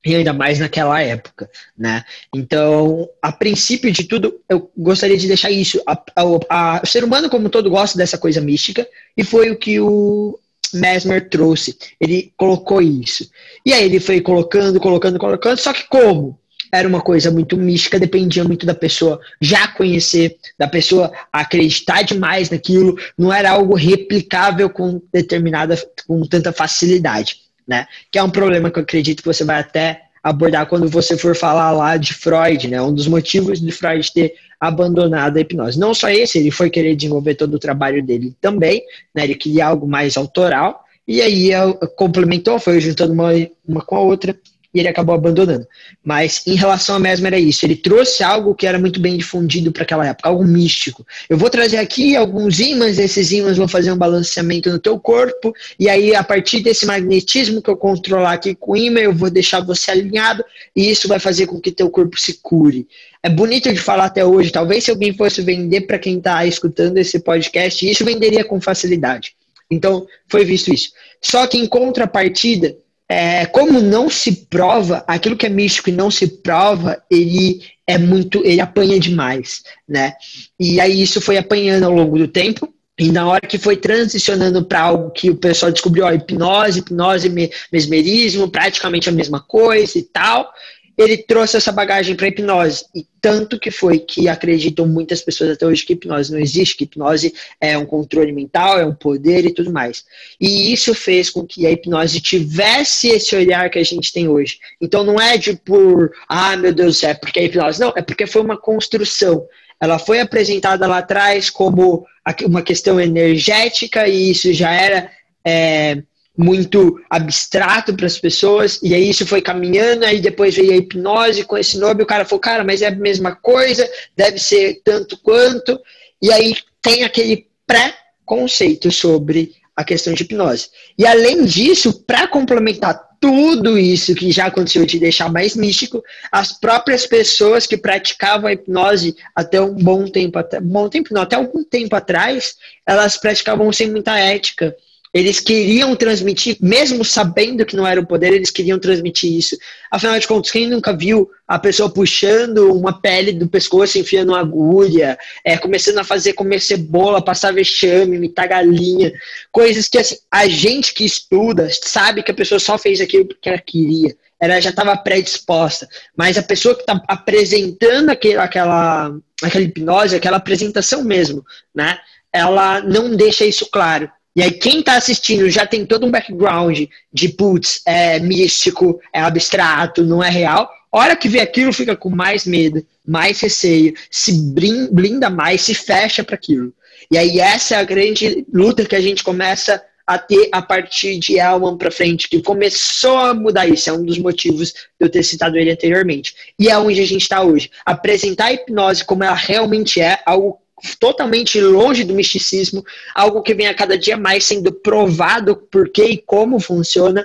E 0.08 0.14
ainda 0.14 0.32
mais 0.32 0.58
naquela 0.58 0.98
época, 1.02 1.50
né? 1.76 2.02
Então, 2.34 3.06
a 3.20 3.30
princípio 3.30 3.92
de 3.92 4.04
tudo, 4.04 4.40
eu 4.48 4.70
gostaria 4.74 5.18
de 5.18 5.28
deixar 5.28 5.50
isso. 5.50 5.82
A, 5.86 5.92
a, 5.92 6.22
a, 6.48 6.80
o 6.82 6.86
ser 6.86 7.04
humano, 7.04 7.28
como 7.28 7.50
todo, 7.50 7.68
gosta 7.68 7.98
dessa 7.98 8.16
coisa 8.16 8.40
mística, 8.40 8.88
e 9.14 9.22
foi 9.22 9.50
o 9.50 9.56
que 9.56 9.78
o 9.78 10.38
Mesmer 10.72 11.28
trouxe. 11.28 11.76
Ele 12.00 12.32
colocou 12.38 12.80
isso. 12.80 13.28
E 13.66 13.72
aí 13.74 13.84
ele 13.84 14.00
foi 14.00 14.22
colocando, 14.22 14.80
colocando, 14.80 15.18
colocando, 15.18 15.58
só 15.58 15.74
que 15.74 15.86
como? 15.88 16.38
era 16.72 16.86
uma 16.86 17.00
coisa 17.00 17.30
muito 17.30 17.56
mística, 17.56 17.98
dependia 17.98 18.44
muito 18.44 18.66
da 18.66 18.74
pessoa 18.74 19.20
já 19.40 19.68
conhecer, 19.68 20.36
da 20.58 20.68
pessoa 20.68 21.10
acreditar 21.32 22.02
demais 22.02 22.50
naquilo, 22.50 22.98
não 23.16 23.32
era 23.32 23.50
algo 23.50 23.74
replicável 23.74 24.68
com 24.68 25.00
determinada, 25.12 25.76
com 26.06 26.20
tanta 26.26 26.52
facilidade, 26.52 27.47
né? 27.68 27.86
Que 28.10 28.18
é 28.18 28.22
um 28.22 28.30
problema 28.30 28.70
que 28.70 28.78
eu 28.78 28.82
acredito 28.82 29.22
que 29.22 29.28
você 29.28 29.44
vai 29.44 29.60
até 29.60 30.02
abordar 30.22 30.66
quando 30.66 30.88
você 30.88 31.16
for 31.16 31.36
falar 31.36 31.70
lá 31.70 31.96
de 31.96 32.14
Freud, 32.14 32.66
né? 32.66 32.80
Um 32.80 32.94
dos 32.94 33.06
motivos 33.06 33.60
de 33.60 33.70
Freud 33.70 34.12
ter 34.12 34.34
abandonado 34.58 35.36
a 35.36 35.40
hipnose. 35.40 35.78
Não 35.78 35.94
só 35.94 36.08
esse, 36.08 36.38
ele 36.38 36.50
foi 36.50 36.70
querer 36.70 36.96
desenvolver 36.96 37.34
todo 37.34 37.54
o 37.54 37.58
trabalho 37.58 38.02
dele 38.02 38.34
também, 38.40 38.82
né? 39.14 39.24
Ele 39.24 39.34
queria 39.34 39.66
algo 39.66 39.86
mais 39.86 40.16
autoral, 40.16 40.84
e 41.06 41.22
aí 41.22 41.50
complementou, 41.96 42.58
foi 42.58 42.80
juntando 42.80 43.12
uma, 43.12 43.30
uma 43.66 43.80
com 43.80 43.96
a 43.96 44.00
outra, 44.00 44.36
ele 44.78 44.88
acabou 44.88 45.14
abandonando. 45.14 45.66
Mas 46.04 46.42
em 46.46 46.54
relação 46.54 46.96
a 46.96 46.98
Mesmer 46.98 47.34
é 47.34 47.40
isso, 47.40 47.64
ele 47.64 47.76
trouxe 47.76 48.22
algo 48.22 48.54
que 48.54 48.66
era 48.66 48.78
muito 48.78 49.00
bem 49.00 49.16
difundido 49.16 49.72
para 49.72 49.82
aquela 49.82 50.06
época, 50.06 50.28
algo 50.28 50.44
místico. 50.44 51.06
Eu 51.28 51.36
vou 51.36 51.50
trazer 51.50 51.78
aqui 51.78 52.16
alguns 52.16 52.60
ímãs, 52.60 52.98
esses 52.98 53.32
ímãs 53.32 53.56
vão 53.56 53.68
fazer 53.68 53.92
um 53.92 53.96
balanceamento 53.96 54.70
no 54.70 54.78
teu 54.78 54.98
corpo, 54.98 55.52
e 55.78 55.88
aí 55.88 56.14
a 56.14 56.22
partir 56.22 56.60
desse 56.60 56.86
magnetismo 56.86 57.62
que 57.62 57.70
eu 57.70 57.76
controlar 57.76 58.32
aqui 58.32 58.54
com 58.54 58.72
o 58.72 58.76
ímã, 58.76 59.00
eu 59.00 59.14
vou 59.14 59.30
deixar 59.30 59.60
você 59.60 59.90
alinhado, 59.90 60.44
e 60.74 60.90
isso 60.90 61.08
vai 61.08 61.18
fazer 61.18 61.46
com 61.46 61.60
que 61.60 61.70
teu 61.70 61.90
corpo 61.90 62.18
se 62.18 62.38
cure. 62.42 62.86
É 63.22 63.28
bonito 63.28 63.72
de 63.72 63.78
falar 63.78 64.06
até 64.06 64.24
hoje, 64.24 64.50
talvez 64.50 64.84
se 64.84 64.90
alguém 64.90 65.12
fosse 65.12 65.42
vender 65.42 65.82
para 65.82 65.98
quem 65.98 66.18
está 66.18 66.46
escutando 66.46 66.98
esse 66.98 67.18
podcast, 67.18 67.88
isso 67.88 68.04
venderia 68.04 68.44
com 68.44 68.60
facilidade. 68.60 69.34
Então, 69.70 70.06
foi 70.28 70.44
visto 70.44 70.72
isso. 70.72 70.92
Só 71.20 71.46
que 71.46 71.58
em 71.58 71.66
contrapartida, 71.66 72.76
é, 73.08 73.46
como 73.46 73.80
não 73.80 74.10
se 74.10 74.46
prova, 74.46 75.02
aquilo 75.06 75.36
que 75.36 75.46
é 75.46 75.48
místico 75.48 75.88
e 75.88 75.92
não 75.92 76.10
se 76.10 76.26
prova, 76.26 77.02
ele 77.10 77.62
é 77.86 77.96
muito, 77.96 78.44
ele 78.44 78.60
apanha 78.60 79.00
demais, 79.00 79.62
né? 79.88 80.12
E 80.60 80.78
aí 80.78 81.00
isso 81.00 81.20
foi 81.20 81.38
apanhando 81.38 81.84
ao 81.84 81.92
longo 81.92 82.18
do 82.18 82.28
tempo. 82.28 82.72
E 82.98 83.12
na 83.12 83.28
hora 83.28 83.46
que 83.46 83.58
foi 83.58 83.76
transicionando 83.76 84.64
para 84.64 84.80
algo 84.80 85.12
que 85.12 85.30
o 85.30 85.36
pessoal 85.36 85.70
descobriu, 85.70 86.04
ó, 86.04 86.12
hipnose, 86.12 86.80
hipnose, 86.80 87.32
mesmerismo, 87.72 88.50
praticamente 88.50 89.08
a 89.08 89.12
mesma 89.12 89.40
coisa 89.40 89.96
e 89.96 90.02
tal, 90.02 90.52
ele 90.98 91.16
trouxe 91.16 91.56
essa 91.56 91.70
bagagem 91.70 92.16
para 92.16 92.26
hipnose. 92.26 92.84
E 92.92 93.06
tanto 93.20 93.58
que 93.58 93.70
foi 93.70 94.00
que 94.00 94.28
acreditam 94.28 94.84
muitas 94.84 95.22
pessoas 95.22 95.50
até 95.50 95.64
hoje 95.64 95.86
que 95.86 95.92
hipnose 95.92 96.32
não 96.32 96.40
existe, 96.40 96.76
que 96.76 96.82
hipnose 96.82 97.32
é 97.60 97.78
um 97.78 97.86
controle 97.86 98.32
mental, 98.32 98.80
é 98.80 98.84
um 98.84 98.94
poder 98.94 99.46
e 99.46 99.54
tudo 99.54 99.72
mais. 99.72 100.04
E 100.40 100.72
isso 100.72 100.92
fez 100.92 101.30
com 101.30 101.46
que 101.46 101.64
a 101.64 101.70
hipnose 101.70 102.20
tivesse 102.20 103.08
esse 103.08 103.36
olhar 103.36 103.70
que 103.70 103.78
a 103.78 103.84
gente 103.84 104.12
tem 104.12 104.28
hoje. 104.28 104.58
Então 104.80 105.04
não 105.04 105.20
é 105.20 105.38
de 105.38 105.54
por, 105.54 106.10
ah, 106.28 106.56
meu 106.56 106.74
Deus, 106.74 107.00
é 107.04 107.14
porque 107.14 107.38
a 107.38 107.44
hipnose. 107.44 107.78
Não, 107.78 107.92
é 107.96 108.02
porque 108.02 108.26
foi 108.26 108.42
uma 108.42 108.56
construção. 108.56 109.46
Ela 109.80 110.00
foi 110.00 110.18
apresentada 110.18 110.84
lá 110.88 110.98
atrás 110.98 111.48
como 111.48 112.04
uma 112.44 112.62
questão 112.62 113.00
energética 113.00 114.08
e 114.08 114.32
isso 114.32 114.52
já 114.52 114.72
era. 114.72 115.10
É, 115.44 116.02
muito 116.38 117.00
abstrato 117.10 117.92
para 117.92 118.06
as 118.06 118.16
pessoas, 118.16 118.78
e 118.80 118.94
aí 118.94 119.10
isso 119.10 119.26
foi 119.26 119.42
caminhando, 119.42 120.04
aí 120.04 120.20
depois 120.20 120.54
veio 120.54 120.70
a 120.70 120.76
hipnose 120.76 121.42
com 121.42 121.58
esse 121.58 121.76
nome, 121.76 122.04
o 122.04 122.06
cara 122.06 122.24
falou, 122.24 122.38
cara, 122.38 122.62
mas 122.62 122.80
é 122.80 122.86
a 122.86 122.94
mesma 122.94 123.34
coisa, 123.34 123.90
deve 124.16 124.38
ser 124.38 124.80
tanto 124.84 125.18
quanto, 125.18 125.80
e 126.22 126.30
aí 126.30 126.54
tem 126.80 127.02
aquele 127.02 127.48
pré-conceito 127.66 128.88
sobre 128.92 129.52
a 129.74 129.82
questão 129.82 130.14
de 130.14 130.22
hipnose. 130.22 130.68
E 130.96 131.04
além 131.04 131.44
disso, 131.44 132.04
para 132.04 132.28
complementar 132.28 133.08
tudo 133.20 133.76
isso 133.76 134.14
que 134.14 134.30
já 134.30 134.46
aconteceu 134.46 134.86
de 134.86 135.00
deixar 135.00 135.28
mais 135.28 135.56
místico, 135.56 136.04
as 136.30 136.52
próprias 136.52 137.04
pessoas 137.04 137.66
que 137.66 137.76
praticavam 137.76 138.46
a 138.46 138.52
hipnose 138.52 139.16
até 139.34 139.60
um 139.60 139.74
bom 139.74 140.06
tempo, 140.06 140.38
até 140.38 140.60
bom 140.60 140.88
tempo 140.88 141.12
não, 141.12 141.22
até 141.22 141.34
algum 141.34 141.64
tempo 141.64 141.96
atrás, 141.96 142.54
elas 142.86 143.16
praticavam 143.16 143.72
sem 143.72 143.90
muita 143.90 144.16
ética 144.16 144.72
eles 145.12 145.40
queriam 145.40 145.96
transmitir, 145.96 146.56
mesmo 146.60 147.04
sabendo 147.04 147.64
que 147.64 147.76
não 147.76 147.86
era 147.86 148.00
o 148.00 148.06
poder, 148.06 148.32
eles 148.32 148.50
queriam 148.50 148.78
transmitir 148.78 149.32
isso. 149.32 149.56
Afinal 149.90 150.18
de 150.18 150.26
contas, 150.26 150.50
quem 150.50 150.68
nunca 150.68 150.94
viu 150.94 151.30
a 151.46 151.58
pessoa 151.58 151.90
puxando 151.90 152.72
uma 152.74 153.00
pele 153.00 153.32
do 153.32 153.48
pescoço, 153.48 153.98
enfiando 153.98 154.30
uma 154.30 154.40
agulha, 154.40 155.18
é, 155.44 155.56
começando 155.56 155.98
a 155.98 156.04
fazer 156.04 156.34
comer 156.34 156.60
cebola, 156.60 157.24
passar 157.24 157.52
vexame, 157.52 158.16
imitar 158.16 158.48
galinha, 158.48 159.12
coisas 159.50 159.88
que 159.88 159.98
assim, 159.98 160.16
a 160.30 160.46
gente 160.46 160.92
que 160.92 161.04
estuda 161.04 161.68
sabe 161.82 162.22
que 162.22 162.30
a 162.30 162.34
pessoa 162.34 162.58
só 162.58 162.76
fez 162.76 163.00
aquilo 163.00 163.26
porque 163.26 163.48
ela 163.48 163.58
queria. 163.58 164.14
Ela 164.40 164.60
já 164.60 164.70
estava 164.70 164.96
predisposta. 164.96 165.88
Mas 166.16 166.38
a 166.38 166.42
pessoa 166.42 166.74
que 166.74 166.82
está 166.82 167.02
apresentando 167.08 168.10
aquele, 168.10 168.36
aquela, 168.36 169.12
aquela 169.42 169.64
hipnose, 169.64 170.14
aquela 170.14 170.36
apresentação 170.36 171.02
mesmo, 171.02 171.44
né? 171.74 171.98
Ela 172.32 172.80
não 172.82 173.16
deixa 173.16 173.44
isso 173.44 173.68
claro. 173.70 174.08
E 174.38 174.42
aí, 174.42 174.52
quem 174.52 174.78
está 174.78 174.94
assistindo 174.94 175.50
já 175.50 175.66
tem 175.66 175.84
todo 175.84 176.06
um 176.06 176.12
background 176.12 176.84
de, 177.12 177.28
putz, 177.30 177.82
é 177.84 178.20
místico, 178.20 179.00
é 179.12 179.18
abstrato, 179.18 180.04
não 180.04 180.22
é 180.22 180.30
real. 180.30 180.70
Hora 180.92 181.16
que 181.16 181.28
vê 181.28 181.40
aquilo, 181.40 181.72
fica 181.72 181.96
com 181.96 182.08
mais 182.08 182.46
medo, 182.46 182.86
mais 183.04 183.40
receio, 183.40 183.94
se 184.08 184.30
blinda 184.32 185.28
mais, 185.28 185.62
se 185.62 185.74
fecha 185.74 186.22
para 186.22 186.36
aquilo. 186.36 186.72
E 187.10 187.18
aí, 187.18 187.40
essa 187.40 187.74
é 187.74 187.78
a 187.78 187.82
grande 187.82 188.46
luta 188.54 188.84
que 188.84 188.94
a 188.94 189.00
gente 189.00 189.24
começa 189.24 189.82
a 190.06 190.16
ter 190.16 190.48
a 190.52 190.62
partir 190.62 191.18
de 191.18 191.36
Elman 191.36 191.76
para 191.76 191.90
frente, 191.90 192.28
que 192.28 192.40
começou 192.40 193.18
a 193.18 193.34
mudar 193.34 193.66
isso. 193.66 193.90
É 193.90 193.92
um 193.92 194.04
dos 194.04 194.18
motivos 194.18 194.72
de 194.72 194.78
eu 195.00 195.10
ter 195.10 195.24
citado 195.24 195.56
ele 195.56 195.72
anteriormente. 195.72 196.32
E 196.56 196.68
é 196.68 196.78
onde 196.78 197.00
a 197.00 197.06
gente 197.06 197.22
está 197.22 197.42
hoje. 197.42 197.72
Apresentar 197.84 198.44
a 198.44 198.52
hipnose 198.52 199.04
como 199.04 199.24
ela 199.24 199.34
realmente 199.34 200.00
é, 200.00 200.20
algo 200.24 200.60
totalmente 200.98 201.60
longe 201.60 202.04
do 202.04 202.14
misticismo, 202.14 202.84
algo 203.14 203.42
que 203.42 203.54
vem 203.54 203.66
a 203.66 203.74
cada 203.74 203.98
dia 203.98 204.16
mais 204.16 204.44
sendo 204.44 204.72
provado 204.72 205.56
por 205.56 205.90
que 205.90 206.04
e 206.04 206.18
como 206.18 206.60
funciona. 206.60 207.24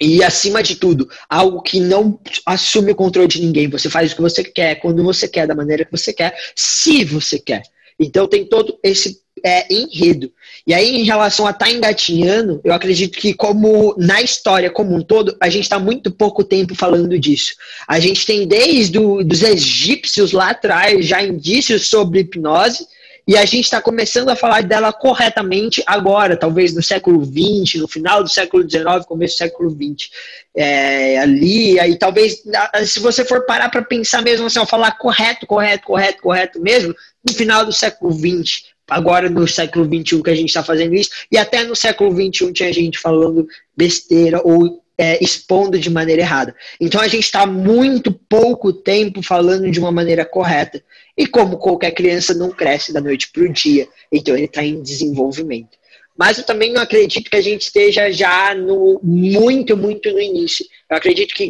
E 0.00 0.22
acima 0.22 0.62
de 0.62 0.76
tudo, 0.76 1.10
algo 1.28 1.60
que 1.60 1.80
não 1.80 2.20
assume 2.46 2.92
o 2.92 2.94
controle 2.94 3.26
de 3.26 3.40
ninguém. 3.40 3.68
Você 3.68 3.90
faz 3.90 4.12
o 4.12 4.16
que 4.16 4.22
você 4.22 4.44
quer, 4.44 4.76
quando 4.76 5.02
você 5.02 5.26
quer, 5.26 5.44
da 5.44 5.56
maneira 5.56 5.84
que 5.84 5.90
você 5.90 6.12
quer, 6.12 6.36
se 6.54 7.04
você 7.04 7.36
quer. 7.36 7.62
Então 7.98 8.28
tem 8.28 8.44
todo 8.44 8.78
esse 8.80 9.20
é, 9.44 9.66
enredo. 9.72 10.32
E 10.68 10.74
aí, 10.74 10.96
em 10.96 11.04
relação 11.04 11.46
a 11.46 11.50
estar 11.50 11.64
tá 11.64 11.72
engatinhando, 11.72 12.60
eu 12.62 12.74
acredito 12.74 13.18
que, 13.18 13.32
como 13.32 13.94
na 13.96 14.20
história 14.20 14.70
como 14.70 14.94
um 14.94 15.00
todo, 15.00 15.34
a 15.40 15.48
gente 15.48 15.62
está 15.62 15.78
muito 15.78 16.10
pouco 16.10 16.44
tempo 16.44 16.74
falando 16.74 17.18
disso. 17.18 17.54
A 17.88 17.98
gente 17.98 18.26
tem 18.26 18.46
desde 18.46 18.98
os 18.98 19.42
egípcios 19.42 20.32
lá 20.32 20.50
atrás 20.50 21.06
já 21.06 21.22
indícios 21.22 21.88
sobre 21.88 22.20
hipnose, 22.20 22.86
e 23.26 23.34
a 23.34 23.46
gente 23.46 23.64
está 23.64 23.80
começando 23.80 24.28
a 24.28 24.36
falar 24.36 24.62
dela 24.62 24.92
corretamente 24.92 25.82
agora, 25.86 26.36
talvez 26.36 26.74
no 26.74 26.82
século 26.82 27.24
XX, 27.24 27.80
no 27.80 27.88
final 27.88 28.22
do 28.22 28.28
século 28.28 28.68
XIX, 28.68 29.06
começo 29.06 29.36
do 29.36 29.38
século 29.38 29.70
XX. 29.70 30.10
É, 30.54 31.18
ali, 31.18 31.80
aí 31.80 31.96
talvez, 31.96 32.42
se 32.84 33.00
você 33.00 33.24
for 33.24 33.46
parar 33.46 33.70
para 33.70 33.80
pensar 33.80 34.20
mesmo 34.20 34.46
assim, 34.46 34.64
falar 34.66 34.98
correto, 34.98 35.46
correto, 35.46 35.86
correto, 35.86 36.22
correto 36.22 36.60
mesmo, 36.60 36.94
no 37.26 37.32
final 37.32 37.64
do 37.64 37.72
século 37.72 38.12
XX, 38.12 38.64
agora 38.88 39.28
no 39.28 39.46
século 39.46 39.84
XXI 39.84 40.22
que 40.22 40.30
a 40.30 40.34
gente 40.34 40.48
está 40.48 40.62
fazendo 40.62 40.94
isso, 40.94 41.10
e 41.30 41.38
até 41.38 41.64
no 41.64 41.76
século 41.76 42.10
XXI 42.10 42.52
tinha 42.52 42.72
gente 42.72 42.98
falando 42.98 43.46
besteira 43.76 44.40
ou 44.44 44.82
é, 44.98 45.22
expondo 45.22 45.78
de 45.78 45.88
maneira 45.88 46.22
errada. 46.22 46.54
Então 46.80 47.00
a 47.00 47.06
gente 47.06 47.24
está 47.24 47.46
muito 47.46 48.10
pouco 48.12 48.72
tempo 48.72 49.22
falando 49.22 49.70
de 49.70 49.78
uma 49.78 49.92
maneira 49.92 50.24
correta. 50.24 50.82
E 51.16 51.26
como 51.26 51.58
qualquer 51.58 51.92
criança 51.92 52.34
não 52.34 52.50
cresce 52.50 52.92
da 52.92 53.00
noite 53.00 53.30
para 53.32 53.44
o 53.44 53.52
dia, 53.52 53.86
então 54.10 54.34
ele 54.36 54.46
está 54.46 54.64
em 54.64 54.82
desenvolvimento. 54.82 55.78
Mas 56.16 56.36
eu 56.36 56.44
também 56.44 56.72
não 56.72 56.82
acredito 56.82 57.30
que 57.30 57.36
a 57.36 57.40
gente 57.40 57.62
esteja 57.62 58.10
já 58.10 58.52
no 58.52 59.00
muito, 59.04 59.76
muito 59.76 60.10
no 60.10 60.20
início. 60.20 60.66
Eu 60.90 60.96
acredito 60.96 61.32
que 61.32 61.44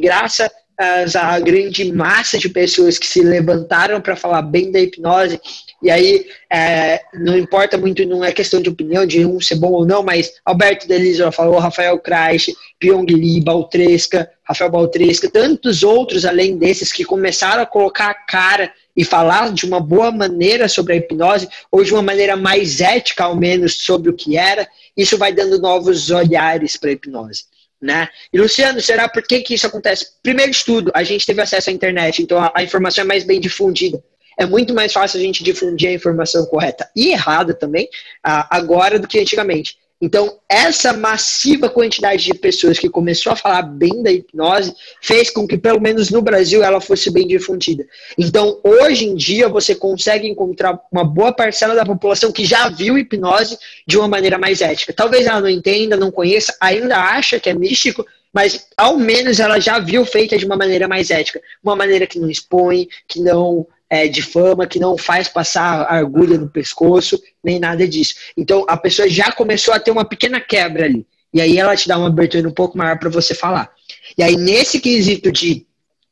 graças 0.79 1.17
à 1.17 1.41
grande 1.41 1.93
massa 1.93 2.39
de 2.39 2.49
pessoas 2.49 2.99
que 2.99 3.07
se 3.07 3.21
levantaram 3.21 4.01
para 4.01 4.15
falar 4.15 4.43
bem 4.43 4.71
da 4.71 4.81
hipnose, 4.81 5.41
e 5.83 5.91
aí, 5.91 6.27
é, 6.51 7.01
não 7.15 7.37
importa 7.37 7.77
muito, 7.77 8.05
não 8.05 8.25
é 8.25 8.33
questão 8.33 8.61
de 8.61 8.69
opinião 8.69 9.07
de 9.07 9.25
um 9.25 9.41
ser 9.41 9.57
bom 9.57 9.71
ou 9.71 9.87
não, 9.87 10.03
mas 10.03 10.33
Alberto 10.45 10.89
Delizio 10.89 11.31
falou, 11.31 11.59
Rafael 11.59 11.99
Kreis, 11.99 12.47
Pyong 12.81 13.07
Lee, 13.07 13.41
Baltresca, 13.41 14.29
Rafael 14.43 14.71
Baltresca, 14.71 15.31
tantos 15.31 15.83
outros 15.83 16.25
além 16.25 16.57
desses 16.57 16.93
que 16.93 17.05
começaram 17.05 17.63
a 17.63 17.67
colocar 17.67 18.11
a 18.11 18.15
cara 18.15 18.73
e 18.97 19.05
falar 19.05 19.53
de 19.53 19.67
uma 19.67 19.79
boa 19.79 20.11
maneira 20.11 20.69
sobre 20.69 20.95
a 20.95 20.97
hipnose, 20.97 21.49
ou 21.71 21.85
de 21.85 21.93
uma 21.93 22.03
maneira 22.03 22.37
mais 22.37 22.81
ética, 22.81 23.25
ao 23.25 23.37
menos, 23.37 23.83
sobre 23.83 24.11
o 24.11 24.15
que 24.15 24.37
era, 24.37 24.69
isso 24.97 25.17
vai 25.17 25.33
dando 25.33 25.61
novos 25.61 26.11
olhares 26.11 26.77
para 26.77 26.91
a 26.91 26.93
hipnose. 26.93 27.45
Né? 27.81 28.09
E 28.33 28.39
Luciano, 28.39 28.81
será 28.81 29.09
por 29.09 29.23
que, 29.23 29.41
que 29.41 29.55
isso 29.55 29.67
acontece? 29.67 30.09
Primeiro 30.23 30.51
estudo, 30.51 30.91
a 30.95 31.05
gente 31.05 31.25
teve 31.25 31.41
acesso 31.41 31.71
à 31.71 31.73
internet, 31.73 32.21
então 32.21 32.39
a, 32.39 32.53
a 32.55 32.63
informação 32.63 33.05
é 33.05 33.07
mais 33.07 33.25
bem 33.25 33.41
difundida 33.41 34.03
é 34.39 34.47
muito 34.47 34.73
mais 34.73 34.93
fácil 34.93 35.19
a 35.19 35.23
gente 35.23 35.43
difundir 35.43 35.89
a 35.89 35.93
informação 35.93 36.47
correta 36.47 36.89
e 36.95 37.09
errada 37.09 37.53
também 37.53 37.89
agora 38.23 38.99
do 38.99 39.09
que 39.09 39.19
antigamente. 39.19 39.77
Então, 40.01 40.39
essa 40.49 40.93
massiva 40.93 41.69
quantidade 41.69 42.25
de 42.25 42.35
pessoas 42.35 42.79
que 42.79 42.89
começou 42.89 43.33
a 43.33 43.37
falar 43.37 43.63
bem 43.63 44.01
da 44.01 44.13
hipnose 44.13 44.73
fez 45.03 45.29
com 45.29 45.47
que, 45.47 45.59
pelo 45.59 45.81
menos 45.81 46.09
no 46.11 46.23
Brasil, 46.23 46.63
ela 46.63 46.81
fosse 46.81 47.11
bem 47.11 47.27
difundida. 47.27 47.85
Então, 48.17 48.61
hoje 48.63 49.07
em 49.07 49.17
dia, 49.17 49.49
você 49.49 49.75
consegue 49.75 50.29
encontrar 50.29 50.79
uma 50.93 51.03
boa 51.03 51.33
parcela 51.33 51.75
da 51.75 51.85
população 51.85 52.31
que 52.31 52.45
já 52.45 52.69
viu 52.69 52.97
hipnose 52.97 53.59
de 53.87 53.99
uma 53.99 54.07
maneira 54.07 54.39
mais 54.39 54.61
ética. 54.61 54.93
Talvez 54.93 55.27
ela 55.27 55.41
não 55.41 55.49
entenda, 55.49 55.97
não 55.97 56.13
conheça, 56.13 56.57
ainda 56.61 56.97
acha 56.97 57.41
que 57.41 57.51
é 57.51 57.55
místico, 57.55 58.07
mas 58.33 58.69
ao 58.77 58.97
menos 58.97 59.41
ela 59.41 59.59
já 59.59 59.81
viu 59.81 60.05
feita 60.05 60.39
de 60.39 60.47
uma 60.47 60.57
maneira 60.57 60.87
mais 60.87 61.11
ética. 61.11 61.41
Uma 61.61 61.75
maneira 61.75 62.07
que 62.07 62.21
não 62.21 62.31
expõe, 62.31 62.89
que 63.09 63.21
não 63.21 63.67
é, 63.91 64.07
de 64.07 64.23
fama, 64.23 64.67
que 64.67 64.79
não 64.79 64.99
faz 64.99 65.29
passar 65.29 65.87
agulha 65.91 66.37
no 66.37 66.49
pescoço, 66.49 67.21
nem 67.43 67.59
nada 67.59 67.87
disso. 67.87 68.15
Então 68.37 68.65
a 68.69 68.77
pessoa 68.77 69.09
já 69.09 69.33
começou 69.33 69.73
a 69.73 69.81
ter 69.81 69.91
uma 69.91 70.05
pequena 70.05 70.41
quebra 70.41 70.85
ali. 70.85 71.07
E 71.33 71.41
aí 71.41 71.59
ela 71.59 71.77
te 71.77 71.89
dá 71.89 71.99
uma 71.99 72.09
abertura 72.09 72.49
um 72.49 72.53
pouco 72.53 72.77
maior 72.77 72.99
para 72.99 73.11
você 73.11 73.35
falar. 73.35 73.71
E 74.17 74.23
aí, 74.23 74.37
nesse 74.37 74.81
quesito 74.81 75.31
de 75.31 75.67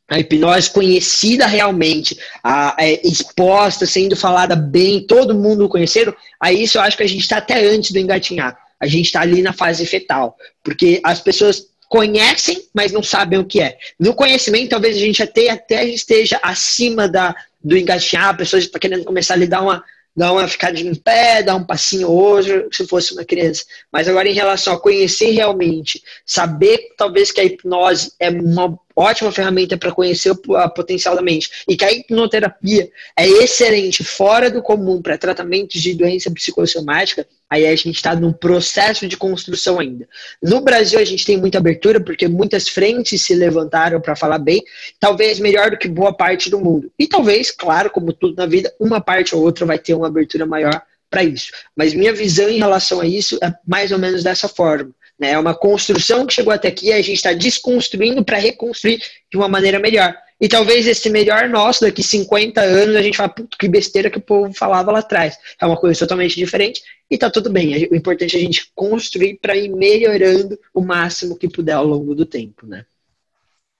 a 0.08 0.20
hipnose 0.20 0.70
conhecida 0.70 1.46
realmente, 1.46 2.16
a, 2.42 2.76
é, 2.78 3.00
exposta, 3.06 3.86
sendo 3.86 4.14
falada 4.14 4.54
bem, 4.54 5.04
todo 5.04 5.34
mundo 5.34 5.68
conhecendo, 5.68 6.14
aí 6.40 6.62
isso 6.62 6.78
eu 6.78 6.82
acho 6.82 6.96
que 6.96 7.02
a 7.02 7.08
gente 7.08 7.22
está 7.22 7.38
até 7.38 7.66
antes 7.66 7.90
do 7.90 7.98
engatinhar. 7.98 8.56
A 8.78 8.86
gente 8.86 9.06
está 9.06 9.20
ali 9.22 9.42
na 9.42 9.52
fase 9.52 9.84
fetal. 9.86 10.36
Porque 10.62 11.00
as 11.02 11.20
pessoas 11.20 11.66
conhecem, 11.88 12.68
mas 12.74 12.92
não 12.92 13.02
sabem 13.02 13.38
o 13.38 13.44
que 13.44 13.60
é. 13.60 13.78
No 13.98 14.14
conhecimento, 14.14 14.70
talvez 14.70 14.96
a 14.96 15.00
gente 15.00 15.22
até, 15.22 15.50
até 15.50 15.84
esteja 15.84 16.38
acima 16.42 17.08
da, 17.08 17.34
do 17.62 17.76
engatinhar, 17.76 18.28
a 18.28 18.34
pessoa 18.34 18.58
está 18.60 18.78
querendo 18.78 19.04
começar 19.04 19.34
a 19.34 19.36
lhe 19.36 19.46
dar 19.46 19.62
uma, 19.62 19.84
dar 20.16 20.32
uma 20.32 20.48
ficadinha 20.48 20.90
em 20.90 20.94
pé, 20.94 21.42
dar 21.42 21.56
um 21.56 21.64
passinho 21.64 22.08
ou 22.08 22.16
outro, 22.16 22.68
se 22.72 22.86
fosse 22.86 23.12
uma 23.12 23.24
criança. 23.24 23.64
Mas 23.92 24.08
agora, 24.08 24.28
em 24.28 24.34
relação 24.34 24.74
a 24.74 24.80
conhecer 24.80 25.30
realmente, 25.30 26.02
saber 26.24 26.94
talvez 26.96 27.30
que 27.30 27.40
a 27.40 27.44
hipnose 27.44 28.12
é 28.18 28.30
uma 28.30 28.78
ótima 28.96 29.30
ferramenta 29.30 29.76
para 29.76 29.92
conhecer 29.92 30.30
o 30.30 30.70
potencial 30.70 31.14
da 31.14 31.22
mente 31.22 31.50
e 31.68 31.76
que 31.76 31.84
a 31.84 31.92
hipnoterapia 31.92 32.90
é 33.16 33.28
excelente, 33.28 34.02
fora 34.02 34.50
do 34.50 34.62
comum 34.62 35.02
para 35.02 35.18
tratamentos 35.18 35.80
de 35.80 35.94
doença 35.94 36.30
psicossomática, 36.30 37.26
aí 37.48 37.66
a 37.66 37.76
gente 37.76 37.96
está 37.96 38.14
num 38.16 38.32
processo 38.32 39.06
de 39.06 39.16
construção 39.16 39.78
ainda. 39.78 40.08
No 40.42 40.60
Brasil, 40.60 40.98
a 40.98 41.04
gente 41.04 41.26
tem 41.26 41.36
muita 41.36 41.58
abertura 41.58 42.00
porque 42.00 42.26
muitas 42.26 42.68
frentes 42.68 43.22
se 43.22 43.34
levantaram 43.34 44.00
para 44.00 44.16
falar 44.16 44.38
bem, 44.38 44.64
talvez 44.98 45.38
melhor 45.38 45.70
do 45.70 45.78
que 45.78 45.88
boa 45.88 46.12
parte 46.12 46.50
do 46.50 46.58
mundo. 46.58 46.90
E 46.98 47.06
talvez, 47.06 47.50
claro, 47.50 47.90
como 47.90 48.12
tudo 48.12 48.36
na 48.36 48.46
vida, 48.46 48.72
uma 48.80 49.00
parte 49.00 49.34
ou 49.34 49.42
outra 49.42 49.66
vai 49.66 49.78
ter 49.78 49.94
uma 49.94 50.06
abertura 50.06 50.46
maior 50.46 50.82
para 51.10 51.22
isso. 51.22 51.52
Mas 51.76 51.94
minha 51.94 52.12
visão 52.12 52.48
em 52.48 52.58
relação 52.58 53.00
a 53.00 53.06
isso 53.06 53.38
é 53.42 53.52
mais 53.66 53.92
ou 53.92 53.98
menos 53.98 54.24
dessa 54.24 54.48
forma. 54.48 54.90
Né? 55.18 55.32
É 55.32 55.38
uma 55.38 55.54
construção 55.54 56.26
que 56.26 56.34
chegou 56.34 56.52
até 56.52 56.68
aqui 56.68 56.88
e 56.88 56.92
a 56.92 57.02
gente 57.02 57.14
está 57.14 57.32
desconstruindo 57.32 58.24
para 58.24 58.38
reconstruir 58.38 58.98
de 59.30 59.36
uma 59.36 59.48
maneira 59.48 59.78
melhor. 59.78 60.14
E 60.38 60.48
talvez 60.48 60.86
esse 60.86 61.08
melhor 61.08 61.48
nosso, 61.48 61.80
daqui 61.80 62.02
50 62.02 62.60
anos, 62.60 62.94
a 62.94 63.02
gente 63.02 63.16
fala, 63.16 63.30
puto, 63.30 63.56
que 63.56 63.68
besteira 63.68 64.10
que 64.10 64.18
o 64.18 64.22
povo 64.22 64.52
falava 64.52 64.92
lá 64.92 64.98
atrás. 64.98 65.38
É 65.60 65.64
uma 65.64 65.78
coisa 65.78 65.98
totalmente 65.98 66.36
diferente 66.36 66.82
e 67.10 67.16
tá 67.16 67.30
tudo 67.30 67.48
bem. 67.48 67.88
O 67.90 67.96
importante 67.96 68.36
é 68.36 68.38
a 68.38 68.42
gente 68.42 68.70
construir 68.74 69.38
para 69.40 69.56
ir 69.56 69.70
melhorando 69.70 70.58
o 70.74 70.82
máximo 70.82 71.38
que 71.38 71.48
puder 71.48 71.72
ao 71.72 71.86
longo 71.86 72.14
do 72.14 72.26
tempo, 72.26 72.66
né? 72.66 72.84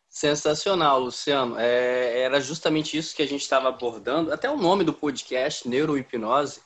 Sensacional, 0.08 0.98
Luciano. 0.98 1.56
É, 1.58 2.20
era 2.20 2.40
justamente 2.40 2.96
isso 2.96 3.14
que 3.14 3.20
a 3.20 3.28
gente 3.28 3.42
estava 3.42 3.68
abordando. 3.68 4.32
Até 4.32 4.48
o 4.48 4.56
nome 4.56 4.82
do 4.82 4.94
podcast, 4.94 5.68
Neurohipnose, 5.68 6.60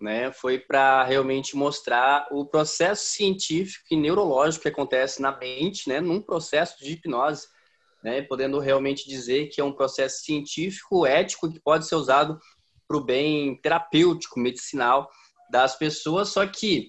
né, 0.00 0.32
foi 0.32 0.58
para 0.58 1.04
realmente 1.04 1.54
mostrar 1.54 2.26
o 2.30 2.46
processo 2.46 3.04
científico 3.04 3.84
e 3.90 3.96
neurológico 3.96 4.62
que 4.62 4.68
acontece 4.68 5.20
na 5.20 5.36
mente, 5.36 5.88
né, 5.88 6.00
num 6.00 6.22
processo 6.22 6.78
de 6.78 6.92
hipnose, 6.92 7.46
né, 8.02 8.22
podendo 8.22 8.58
realmente 8.58 9.08
dizer 9.08 9.48
que 9.48 9.60
é 9.60 9.64
um 9.64 9.72
processo 9.72 10.24
científico, 10.24 11.06
ético, 11.06 11.52
que 11.52 11.60
pode 11.60 11.86
ser 11.86 11.96
usado 11.96 12.38
para 12.88 12.96
o 12.96 13.04
bem 13.04 13.60
terapêutico, 13.60 14.40
medicinal 14.40 15.08
das 15.50 15.76
pessoas, 15.76 16.30
só 16.30 16.46
que 16.46 16.88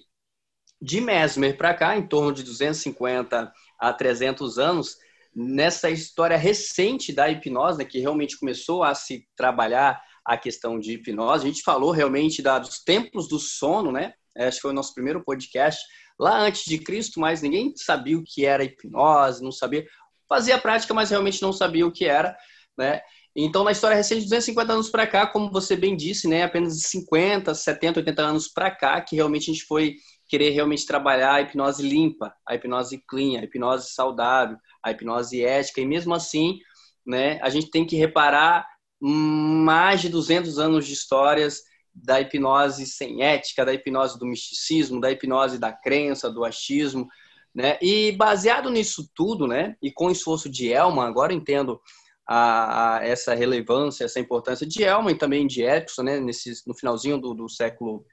de 0.80 1.00
Mesmer 1.00 1.56
para 1.56 1.74
cá, 1.74 1.96
em 1.96 2.06
torno 2.06 2.32
de 2.32 2.42
250 2.42 3.52
a 3.78 3.92
300 3.92 4.58
anos, 4.58 4.96
nessa 5.34 5.90
história 5.90 6.36
recente 6.36 7.12
da 7.12 7.28
hipnose, 7.28 7.78
né, 7.78 7.84
que 7.84 8.00
realmente 8.00 8.38
começou 8.38 8.82
a 8.82 8.94
se 8.94 9.28
trabalhar 9.36 10.02
a 10.24 10.36
questão 10.36 10.78
de 10.78 10.92
hipnose. 10.92 11.44
A 11.44 11.48
gente 11.48 11.62
falou 11.62 11.90
realmente 11.90 12.42
da, 12.42 12.58
dos 12.58 12.82
templos 12.82 13.28
do 13.28 13.38
sono, 13.38 13.90
né? 13.90 14.14
Acho 14.36 14.56
que 14.56 14.62
foi 14.62 14.70
o 14.70 14.74
nosso 14.74 14.94
primeiro 14.94 15.22
podcast 15.24 15.80
lá 16.18 16.40
antes 16.40 16.64
de 16.64 16.78
Cristo, 16.78 17.20
mas 17.20 17.42
ninguém 17.42 17.72
sabia 17.76 18.18
o 18.18 18.24
que 18.24 18.44
era 18.44 18.64
hipnose, 18.64 19.42
não 19.42 19.52
sabia. 19.52 19.86
Fazia 20.28 20.58
prática, 20.58 20.94
mas 20.94 21.10
realmente 21.10 21.42
não 21.42 21.52
sabia 21.52 21.86
o 21.86 21.92
que 21.92 22.04
era, 22.04 22.36
né? 22.78 23.02
Então, 23.34 23.64
na 23.64 23.72
história 23.72 23.96
recente, 23.96 24.24
250 24.24 24.72
anos 24.72 24.90
para 24.90 25.06
cá, 25.06 25.26
como 25.26 25.50
você 25.50 25.74
bem 25.74 25.96
disse, 25.96 26.28
né, 26.28 26.42
apenas 26.42 26.82
50, 26.82 27.54
70, 27.54 28.00
80 28.00 28.22
anos 28.22 28.48
para 28.48 28.70
cá, 28.70 29.00
que 29.00 29.16
realmente 29.16 29.50
a 29.50 29.54
gente 29.54 29.64
foi 29.64 29.96
querer 30.28 30.50
realmente 30.50 30.86
trabalhar 30.86 31.34
a 31.34 31.40
hipnose 31.40 31.82
limpa, 31.82 32.34
a 32.46 32.54
hipnose 32.54 33.02
clean, 33.08 33.40
a 33.40 33.44
hipnose 33.44 33.90
saudável, 33.92 34.56
a 34.84 34.90
hipnose 34.90 35.42
ética, 35.42 35.80
e 35.80 35.86
mesmo 35.86 36.14
assim, 36.14 36.58
né, 37.06 37.40
a 37.42 37.48
gente 37.48 37.70
tem 37.70 37.86
que 37.86 37.96
reparar 37.96 38.66
mais 39.04 40.00
de 40.00 40.08
200 40.08 40.60
anos 40.60 40.86
de 40.86 40.92
histórias 40.92 41.62
da 41.92 42.20
hipnose 42.20 42.86
sem 42.86 43.22
ética, 43.22 43.64
da 43.64 43.74
hipnose 43.74 44.18
do 44.18 44.26
misticismo, 44.26 45.00
da 45.00 45.10
hipnose 45.10 45.58
da 45.58 45.72
crença, 45.72 46.30
do 46.30 46.44
achismo, 46.44 47.08
né? 47.54 47.78
E 47.82 48.12
baseado 48.12 48.70
nisso 48.70 49.10
tudo, 49.14 49.46
né, 49.46 49.76
e 49.82 49.90
com 49.90 50.06
o 50.06 50.10
esforço 50.10 50.48
de 50.48 50.72
Elman, 50.72 51.04
agora 51.04 51.34
entendo 51.34 51.80
a, 52.26 52.96
a, 52.96 53.04
essa 53.04 53.34
relevância, 53.34 54.04
essa 54.04 54.20
importância 54.20 54.66
de 54.66 54.84
Elman 54.84 55.12
e 55.12 55.18
também 55.18 55.46
de 55.46 55.62
Erickson, 55.62 56.02
né, 56.02 56.20
nesse, 56.20 56.62
no 56.66 56.74
finalzinho 56.74 57.18
do, 57.18 57.34
do 57.34 57.48
século 57.48 58.06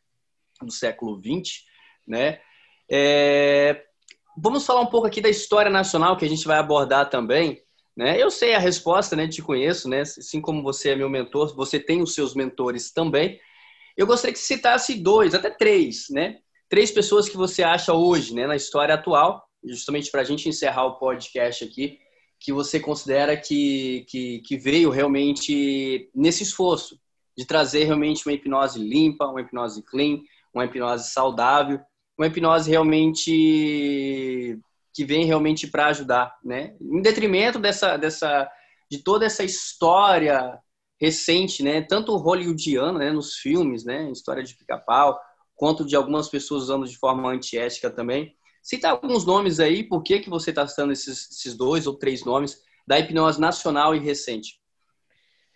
do 0.62 0.72
século 0.74 1.22
20, 1.22 1.63
né? 2.05 2.41
É, 2.91 3.86
vamos 4.36 4.65
falar 4.65 4.81
um 4.81 4.88
pouco 4.88 5.08
aqui 5.08 5.22
da 5.22 5.29
história 5.29 5.72
nacional 5.72 6.17
que 6.17 6.25
a 6.25 6.29
gente 6.29 6.46
vai 6.46 6.58
abordar 6.58 7.10
também, 7.10 7.62
né? 7.96 8.22
Eu 8.22 8.29
sei 8.31 8.53
a 8.53 8.60
resposta, 8.60 9.15
né? 9.15 9.27
Te 9.27 9.41
conheço, 9.41 9.89
né? 9.89 10.01
Assim 10.01 10.39
como 10.41 10.63
você 10.63 10.89
é 10.91 10.96
meu 10.96 11.10
mentor, 11.10 11.55
você 11.55 11.79
tem 11.79 12.01
os 12.01 12.13
seus 12.13 12.34
mentores 12.34 12.91
também. 12.91 13.39
Eu 13.98 14.08
gostaria 14.08 14.34
que 14.34 14.39
citasse 14.39 14.96
dois, 14.96 15.34
até 15.34 15.50
três, 15.50 16.05
né? 16.10 16.38
Três 16.69 16.91
pessoas 16.91 17.27
que 17.27 17.36
você 17.36 17.63
acha 17.63 17.93
hoje, 17.93 18.34
né, 18.34 18.46
na 18.46 18.55
história 18.55 18.93
atual, 18.93 19.43
justamente 19.63 20.12
para 20.12 20.22
a 20.22 20.24
gente 20.24 20.48
encerrar 20.48 20.86
o 20.86 21.00
podcast 21.00 21.63
aqui, 21.63 21.98
que 22.39 22.53
você 22.53 22.79
considera 22.79 23.36
que, 23.36 24.05
que, 24.08 24.39
que 24.39 24.58
veio 24.58 24.89
realmente 24.89 26.10
nesse 26.15 26.43
esforço 26.43 26.98
de 27.38 27.46
trazer 27.46 27.86
realmente 27.86 28.25
uma 28.25 28.34
hipnose 28.34 28.79
limpa, 28.79 29.25
uma 29.25 29.41
hipnose 29.41 29.84
clean, 29.84 30.19
uma 30.53 30.65
hipnose 30.65 31.10
saudável, 31.10 31.79
uma 32.17 32.27
hipnose 32.27 32.69
realmente 32.69 34.60
que 34.99 35.05
vem 35.05 35.23
realmente 35.23 35.65
para 35.65 35.85
ajudar, 35.85 36.35
né? 36.43 36.75
Em 36.81 37.01
detrimento 37.01 37.57
dessa, 37.57 37.95
dessa 37.95 38.51
de 38.91 39.01
toda 39.01 39.25
essa 39.25 39.45
história 39.45 40.59
recente, 40.99 41.63
né? 41.63 41.81
Tanto 41.81 42.17
hollywoodiana, 42.17 42.99
né? 42.99 43.09
Nos 43.09 43.37
filmes, 43.37 43.85
né? 43.85 44.11
História 44.11 44.43
de 44.43 44.53
pica-pau, 44.57 45.17
quanto 45.55 45.85
de 45.85 45.95
algumas 45.95 46.27
pessoas 46.27 46.63
usando 46.63 46.85
de 46.85 46.97
forma 46.97 47.31
antiética 47.31 47.89
também. 47.89 48.35
Cita 48.61 48.89
alguns 48.89 49.25
nomes 49.25 49.61
aí, 49.61 49.85
por 49.85 50.03
que, 50.03 50.19
que 50.19 50.29
você 50.29 50.49
está 50.49 50.67
citando 50.67 50.91
esses, 50.91 51.31
esses 51.31 51.55
dois 51.55 51.87
ou 51.87 51.93
três 51.93 52.25
nomes 52.25 52.57
da 52.85 52.99
hipnose 52.99 53.39
nacional 53.39 53.95
e 53.95 53.99
recente? 53.99 54.59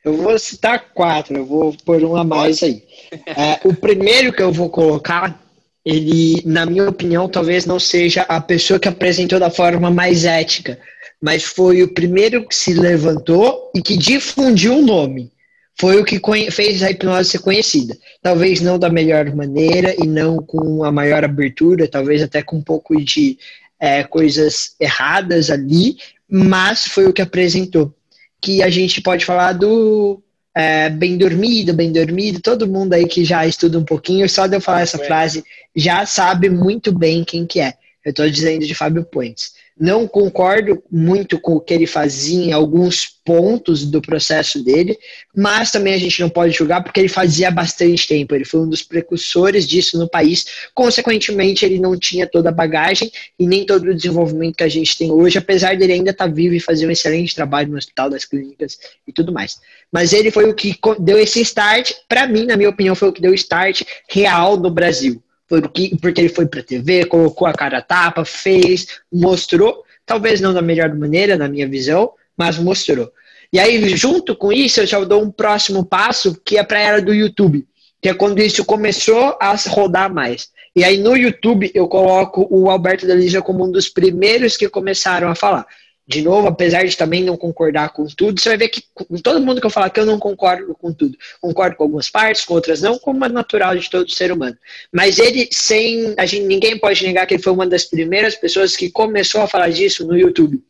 Eu 0.05 0.15
vou 0.15 0.39
citar 0.39 0.93
quatro, 0.93 1.35
eu 1.35 1.45
vou 1.45 1.75
pôr 1.83 2.01
um 2.05 2.15
a 2.15 2.23
mais 2.23 2.63
aí. 2.63 2.81
É, 3.27 3.59
o 3.67 3.75
primeiro 3.75 4.31
que 4.31 4.41
eu 4.41 4.53
vou 4.53 4.69
colocar, 4.69 5.42
ele, 5.85 6.41
na 6.45 6.65
minha 6.65 6.87
opinião, 6.87 7.27
talvez 7.27 7.65
não 7.65 7.79
seja 7.79 8.21
a 8.23 8.39
pessoa 8.39 8.79
que 8.79 8.87
apresentou 8.87 9.39
da 9.39 9.49
forma 9.49 9.91
mais 9.91 10.23
ética, 10.23 10.79
mas 11.21 11.43
foi 11.43 11.83
o 11.83 11.93
primeiro 11.93 12.47
que 12.47 12.55
se 12.55 12.73
levantou 12.73 13.71
e 13.75 13.81
que 13.81 13.97
difundiu 13.97 14.77
o 14.77 14.81
nome. 14.81 15.31
Foi 15.79 15.99
o 15.99 16.05
que 16.05 16.21
fez 16.51 16.83
a 16.83 16.91
hipnose 16.91 17.31
ser 17.31 17.39
conhecida. 17.39 17.97
Talvez 18.21 18.61
não 18.61 18.77
da 18.77 18.89
melhor 18.89 19.33
maneira 19.35 19.95
e 20.01 20.05
não 20.05 20.37
com 20.37 20.83
a 20.83 20.91
maior 20.91 21.23
abertura, 21.23 21.87
talvez 21.87 22.21
até 22.21 22.41
com 22.43 22.57
um 22.57 22.61
pouco 22.61 22.95
de 23.01 23.37
é, 23.79 24.03
coisas 24.03 24.75
erradas 24.79 25.49
ali, 25.49 25.97
mas 26.29 26.85
foi 26.85 27.05
o 27.07 27.13
que 27.13 27.21
apresentou. 27.21 27.93
Que 28.39 28.61
a 28.61 28.69
gente 28.69 29.01
pode 29.01 29.25
falar 29.25 29.53
do 29.53 30.21
é, 30.55 30.89
bem 30.89 31.17
dormido, 31.17 31.73
bem 31.73 31.91
dormido, 31.91 32.39
todo 32.39 32.67
mundo 32.67 32.93
aí 32.93 33.07
que 33.07 33.25
já 33.25 33.45
estuda 33.45 33.79
um 33.79 33.83
pouquinho, 33.83 34.29
só 34.29 34.45
de 34.45 34.55
eu 34.55 34.61
falar 34.61 34.81
essa 34.81 34.99
frase, 34.99 35.43
já 35.75 36.05
sabe 36.05 36.49
muito 36.49 36.91
bem 36.91 37.23
quem 37.23 37.45
que 37.45 37.59
é. 37.59 37.73
Eu 38.05 38.11
estou 38.11 38.29
dizendo 38.29 38.65
de 38.65 38.75
Fábio 38.75 39.03
Puentes. 39.03 39.53
Não 39.79 40.07
concordo 40.07 40.83
muito 40.91 41.39
com 41.39 41.55
o 41.55 41.59
que 41.59 41.73
ele 41.73 41.87
fazia 41.87 42.45
em 42.45 42.53
alguns 42.53 43.07
pontos 43.25 43.85
do 43.85 44.01
processo 44.01 44.63
dele, 44.63 44.97
mas 45.35 45.71
também 45.71 45.95
a 45.95 45.97
gente 45.97 46.21
não 46.21 46.29
pode 46.29 46.53
julgar 46.53 46.83
porque 46.83 46.99
ele 46.99 47.09
fazia 47.09 47.49
bastante 47.49 48.07
tempo. 48.07 48.35
Ele 48.35 48.45
foi 48.45 48.59
um 48.59 48.69
dos 48.69 48.83
precursores 48.83 49.67
disso 49.67 49.97
no 49.97 50.07
país. 50.07 50.45
Consequentemente, 50.75 51.65
ele 51.65 51.79
não 51.79 51.97
tinha 51.97 52.27
toda 52.27 52.49
a 52.49 52.51
bagagem 52.51 53.11
e 53.39 53.47
nem 53.47 53.65
todo 53.65 53.89
o 53.89 53.95
desenvolvimento 53.95 54.57
que 54.57 54.63
a 54.63 54.69
gente 54.69 54.95
tem 54.95 55.11
hoje, 55.11 55.39
apesar 55.39 55.75
dele 55.75 55.93
ainda 55.93 56.11
estar 56.11 56.27
tá 56.27 56.33
vivo 56.33 56.53
e 56.53 56.59
fazer 56.59 56.85
um 56.85 56.91
excelente 56.91 57.33
trabalho 57.33 57.71
no 57.71 57.77
Hospital 57.77 58.11
das 58.11 58.25
Clínicas 58.25 58.77
e 59.07 59.11
tudo 59.11 59.33
mais. 59.33 59.59
Mas 59.91 60.13
ele 60.13 60.29
foi 60.29 60.47
o 60.47 60.53
que 60.53 60.77
deu 60.99 61.17
esse 61.17 61.41
start, 61.41 61.93
para 62.07 62.27
mim, 62.27 62.45
na 62.45 62.55
minha 62.55 62.69
opinião, 62.69 62.93
foi 62.93 63.09
o 63.09 63.13
que 63.13 63.21
deu 63.21 63.33
start 63.33 63.81
real 64.07 64.55
no 64.55 64.69
Brasil 64.69 65.21
porque, 65.47 65.95
porque 66.01 66.21
ele 66.21 66.29
foi 66.29 66.45
para 66.45 66.59
a 66.59 66.63
TV, 66.63 67.05
colocou 67.05 67.47
a 67.47 67.53
cara 67.53 67.79
a 67.79 67.81
tapa, 67.81 68.25
fez, 68.25 68.87
mostrou, 69.11 69.83
talvez 70.05 70.41
não 70.41 70.53
da 70.53 70.61
melhor 70.61 70.93
maneira, 70.95 71.37
na 71.37 71.47
minha 71.47 71.67
visão, 71.67 72.11
mas 72.37 72.57
mostrou. 72.57 73.11
E 73.51 73.59
aí, 73.59 73.87
junto 73.95 74.35
com 74.35 74.51
isso, 74.51 74.79
eu 74.79 74.87
já 74.87 74.99
dou 75.03 75.21
um 75.21 75.31
próximo 75.31 75.85
passo, 75.85 76.39
que 76.43 76.57
é 76.57 76.63
para 76.63 76.79
a 76.79 76.81
era 76.81 77.01
do 77.01 77.13
YouTube, 77.13 77.67
que 78.01 78.09
é 78.09 78.13
quando 78.13 78.39
isso 78.39 78.65
começou 78.65 79.37
a 79.39 79.55
rodar 79.69 80.11
mais. 80.11 80.49
E 80.75 80.83
aí, 80.83 80.97
no 80.97 81.15
YouTube, 81.15 81.71
eu 81.75 81.87
coloco 81.87 82.47
o 82.49 82.69
Alberto 82.69 83.05
da 83.05 83.13
Lígia 83.13 83.43
como 83.43 83.63
um 83.63 83.71
dos 83.71 83.89
primeiros 83.89 84.57
que 84.57 84.67
começaram 84.67 85.29
a 85.29 85.35
falar 85.35 85.67
de 86.05 86.21
novo, 86.21 86.47
apesar 86.47 86.83
de 86.85 86.97
também 86.97 87.23
não 87.23 87.37
concordar 87.37 87.89
com 87.89 88.05
tudo, 88.05 88.39
você 88.39 88.49
vai 88.49 88.57
ver 88.57 88.69
que 88.69 88.83
com 88.93 89.17
todo 89.17 89.41
mundo 89.41 89.61
que 89.61 89.65
eu 89.65 89.71
falar 89.71 89.89
que 89.89 89.99
eu 89.99 90.05
não 90.05 90.19
concordo 90.19 90.75
com 90.75 90.91
tudo. 90.91 91.17
Concordo 91.39 91.77
com 91.77 91.83
algumas 91.83 92.09
partes, 92.09 92.43
com 92.43 92.53
outras 92.53 92.81
não, 92.81 92.99
como 92.99 93.23
é 93.23 93.29
natural 93.29 93.75
de 93.77 93.89
todo 93.89 94.11
ser 94.11 94.31
humano. 94.31 94.57
Mas 94.91 95.17
ele, 95.17 95.47
sem. 95.51 96.13
A 96.17 96.25
gente, 96.25 96.45
ninguém 96.45 96.77
pode 96.77 97.03
negar 97.05 97.25
que 97.25 97.35
ele 97.35 97.43
foi 97.43 97.53
uma 97.53 97.65
das 97.65 97.85
primeiras 97.85 98.35
pessoas 98.35 98.75
que 98.75 98.89
começou 98.89 99.41
a 99.41 99.47
falar 99.47 99.69
disso 99.69 100.05
no 100.05 100.17
YouTube. 100.17 100.61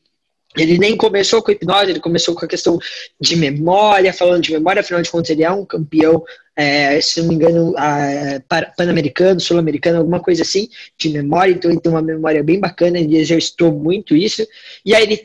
Ele 0.57 0.77
nem 0.77 0.95
começou 0.95 1.41
com 1.41 1.51
hipnose, 1.51 1.89
ele 1.89 1.99
começou 1.99 2.35
com 2.35 2.45
a 2.45 2.47
questão 2.47 2.77
de 3.19 3.35
memória, 3.35 4.13
falando 4.13 4.43
de 4.43 4.51
memória, 4.51 4.81
afinal 4.81 5.01
de 5.01 5.09
contas, 5.09 5.29
ele 5.29 5.43
é 5.43 5.51
um 5.51 5.65
campeão, 5.65 6.23
é, 6.55 7.01
se 7.01 7.21
não 7.21 7.29
me 7.29 7.35
engano, 7.35 7.73
pan-americano, 8.77 9.39
sul-americano, 9.39 9.97
alguma 9.97 10.19
coisa 10.19 10.43
assim, 10.43 10.69
de 10.97 11.09
memória, 11.09 11.51
então 11.51 11.71
ele 11.71 11.79
tem 11.79 11.91
uma 11.91 12.01
memória 12.01 12.43
bem 12.43 12.59
bacana, 12.59 12.99
ele 12.99 13.17
exercitou 13.17 13.71
muito 13.71 14.15
isso, 14.15 14.45
e 14.85 14.93
aí 14.93 15.03
ele 15.03 15.23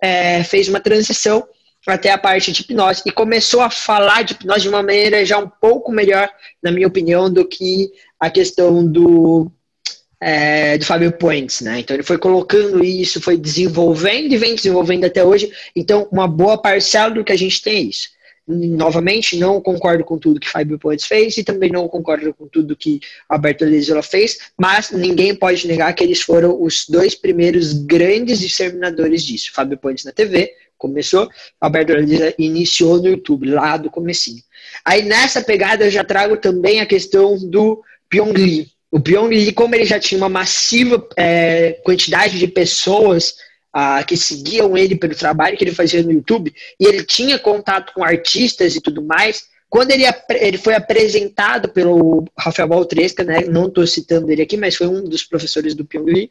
é, 0.00 0.44
fez 0.44 0.68
uma 0.68 0.80
transição 0.80 1.46
até 1.86 2.10
a 2.10 2.18
parte 2.18 2.52
de 2.52 2.60
hipnose 2.60 3.02
e 3.06 3.10
começou 3.10 3.62
a 3.62 3.70
falar 3.70 4.22
de 4.22 4.34
hipnose 4.34 4.62
de 4.62 4.68
uma 4.68 4.82
maneira 4.82 5.24
já 5.24 5.38
um 5.38 5.48
pouco 5.48 5.90
melhor, 5.90 6.28
na 6.62 6.70
minha 6.70 6.86
opinião, 6.86 7.32
do 7.32 7.46
que 7.46 7.90
a 8.20 8.28
questão 8.28 8.86
do 8.86 9.50
é, 10.20 10.76
do 10.76 10.84
Fábio 10.84 11.12
Points, 11.12 11.60
né? 11.60 11.80
Então 11.80 11.94
ele 11.94 12.02
foi 12.02 12.18
colocando 12.18 12.84
isso, 12.84 13.20
foi 13.20 13.36
desenvolvendo 13.36 14.32
e 14.32 14.36
vem 14.36 14.54
desenvolvendo 14.54 15.04
até 15.04 15.24
hoje. 15.24 15.50
Então, 15.74 16.08
uma 16.10 16.26
boa 16.26 16.58
parcela 16.60 17.14
do 17.14 17.24
que 17.24 17.32
a 17.32 17.38
gente 17.38 17.62
tem 17.62 17.76
é 17.76 17.80
isso. 17.80 18.08
Novamente, 18.50 19.36
não 19.36 19.60
concordo 19.60 20.02
com 20.04 20.18
tudo 20.18 20.40
que 20.40 20.48
Fábio 20.48 20.78
Points 20.78 21.06
fez 21.06 21.36
e 21.36 21.44
também 21.44 21.70
não 21.70 21.86
concordo 21.86 22.32
com 22.32 22.48
tudo 22.48 22.74
que 22.74 22.98
Alberto 23.28 23.62
Lizola 23.66 24.02
fez, 24.02 24.38
mas 24.56 24.90
ninguém 24.90 25.34
pode 25.34 25.68
negar 25.68 25.92
que 25.92 26.02
eles 26.02 26.22
foram 26.22 26.60
os 26.60 26.86
dois 26.88 27.14
primeiros 27.14 27.74
grandes 27.74 28.40
disseminadores 28.40 29.22
disso. 29.22 29.52
Fábio 29.52 29.76
Points 29.76 30.04
na 30.04 30.12
TV, 30.12 30.54
começou, 30.78 31.28
Alberto 31.60 31.92
Lizola 31.92 32.32
iniciou 32.38 33.02
no 33.02 33.08
YouTube, 33.08 33.50
lá 33.50 33.76
do 33.76 33.90
comecinho. 33.90 34.42
Aí 34.82 35.02
nessa 35.02 35.42
pegada 35.42 35.84
eu 35.84 35.90
já 35.90 36.02
trago 36.02 36.38
também 36.38 36.80
a 36.80 36.86
questão 36.86 37.36
do 37.38 37.82
Pyong 38.08 38.32
Lee, 38.32 38.70
o 38.90 39.00
Pyong 39.00 39.28
Lee, 39.28 39.52
como 39.52 39.74
ele 39.74 39.84
já 39.84 40.00
tinha 40.00 40.18
uma 40.18 40.28
massiva 40.28 41.06
é, 41.16 41.72
quantidade 41.84 42.38
de 42.38 42.48
pessoas 42.48 43.34
ah, 43.72 44.02
que 44.02 44.16
seguiam 44.16 44.76
ele 44.76 44.96
pelo 44.96 45.14
trabalho 45.14 45.56
que 45.56 45.64
ele 45.64 45.74
fazia 45.74 46.02
no 46.02 46.12
YouTube, 46.12 46.54
e 46.80 46.86
ele 46.86 47.04
tinha 47.04 47.38
contato 47.38 47.92
com 47.92 48.02
artistas 48.02 48.74
e 48.74 48.80
tudo 48.80 49.02
mais, 49.02 49.46
quando 49.68 49.90
ele, 49.90 50.04
ele 50.40 50.56
foi 50.56 50.74
apresentado 50.74 51.68
pelo 51.68 52.24
Rafael 52.36 52.68
Baltresca, 52.68 53.22
né, 53.22 53.42
não 53.42 53.66
estou 53.66 53.86
citando 53.86 54.32
ele 54.32 54.40
aqui, 54.40 54.56
mas 54.56 54.74
foi 54.74 54.86
um 54.86 55.04
dos 55.04 55.22
professores 55.22 55.74
do 55.74 55.84
Pyong 55.84 56.10
Lee, 56.10 56.30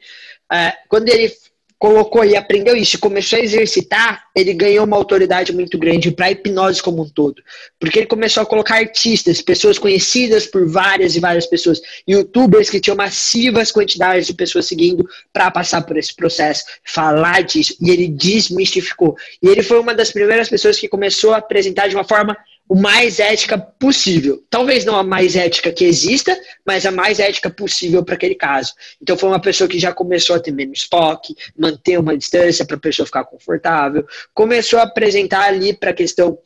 é, 0.52 0.74
quando 0.90 1.10
ele 1.10 1.32
colocou 1.80 2.26
e 2.26 2.36
aprendeu 2.36 2.76
isso, 2.76 3.00
começou 3.00 3.38
a 3.38 3.42
exercitar, 3.42 4.24
ele 4.36 4.54
ganhou 4.54 4.86
uma 4.86 4.98
autoridade 4.98 5.54
muito 5.54 5.78
grande 5.78 6.12
para 6.12 6.32
hipnose 6.32 6.82
como 6.82 7.04
um 7.04 7.10
todo. 7.10 7.42
Porque 7.80 8.00
ele 8.00 8.08
começou 8.08 8.42
a 8.42 8.46
colocar 8.46 8.78
artistas, 8.78 9.42
pessoas 9.42 9.78
conhecidas 9.78 10.48
por 10.48 10.68
várias 10.68 11.16
e 11.16 11.20
várias 11.20 11.46
pessoas, 11.46 11.80
youtubers 12.08 12.70
que 12.70 12.80
tinham 12.80 12.98
massivas 12.98 13.72
quantidades 13.72 14.26
de 14.26 14.34
pessoas 14.34 14.66
seguindo 14.66 15.08
para 15.32 15.52
passar 15.52 15.84
por 15.84 15.98
esse 15.98 16.16
processo, 16.16 16.64
falar 16.84 17.42
disso, 17.44 17.76
e 17.80 17.92
ele 17.92 18.08
desmistificou. 18.08 19.16
E 19.42 19.48
ele 19.48 19.62
foi 19.62 19.80
uma 19.80 19.94
das 19.94 20.12
primeiras 20.12 20.50
pessoas 20.50 20.80
que 20.80 20.88
começou 20.88 21.34
a 21.34 21.38
apresentar 21.38 21.88
de 21.88 21.96
uma 21.96 22.04
forma 22.04 22.36
o 22.70 22.76
mais 22.76 23.20
ética 23.20 23.58
possível. 23.58 24.44
Talvez 24.50 24.84
não 24.84 24.98
a 24.98 25.04
mais 25.04 25.36
ética 25.36 25.72
que 25.72 25.86
exista, 25.86 26.38
mas 26.66 26.86
a 26.86 26.92
mais 26.92 27.20
ética 27.20 27.50
possível 27.50 28.04
para 28.04 28.16
aquele 28.16 28.36
caso. 28.36 28.74
Então 29.02 29.18
foi 29.18 29.30
uma 29.30 29.42
pessoa 29.42 29.68
que 29.70 29.80
já 29.80 29.94
começou 29.94 30.36
a 30.36 30.40
ter 30.40 30.52
menos 30.52 30.88
toque, 30.88 31.36
manter 31.58 31.98
uma 31.98 32.18
distância 32.18 32.66
para 32.66 32.76
a 32.76 32.80
pessoa 32.80 33.06
ficar 33.06 33.24
confortável, 33.26 34.06
começou 34.34 34.80
a 34.80 34.84
apresentar 34.84 35.44
ali 35.44 35.74
para 35.74 35.92
a 35.92 35.94
questão 35.94 36.38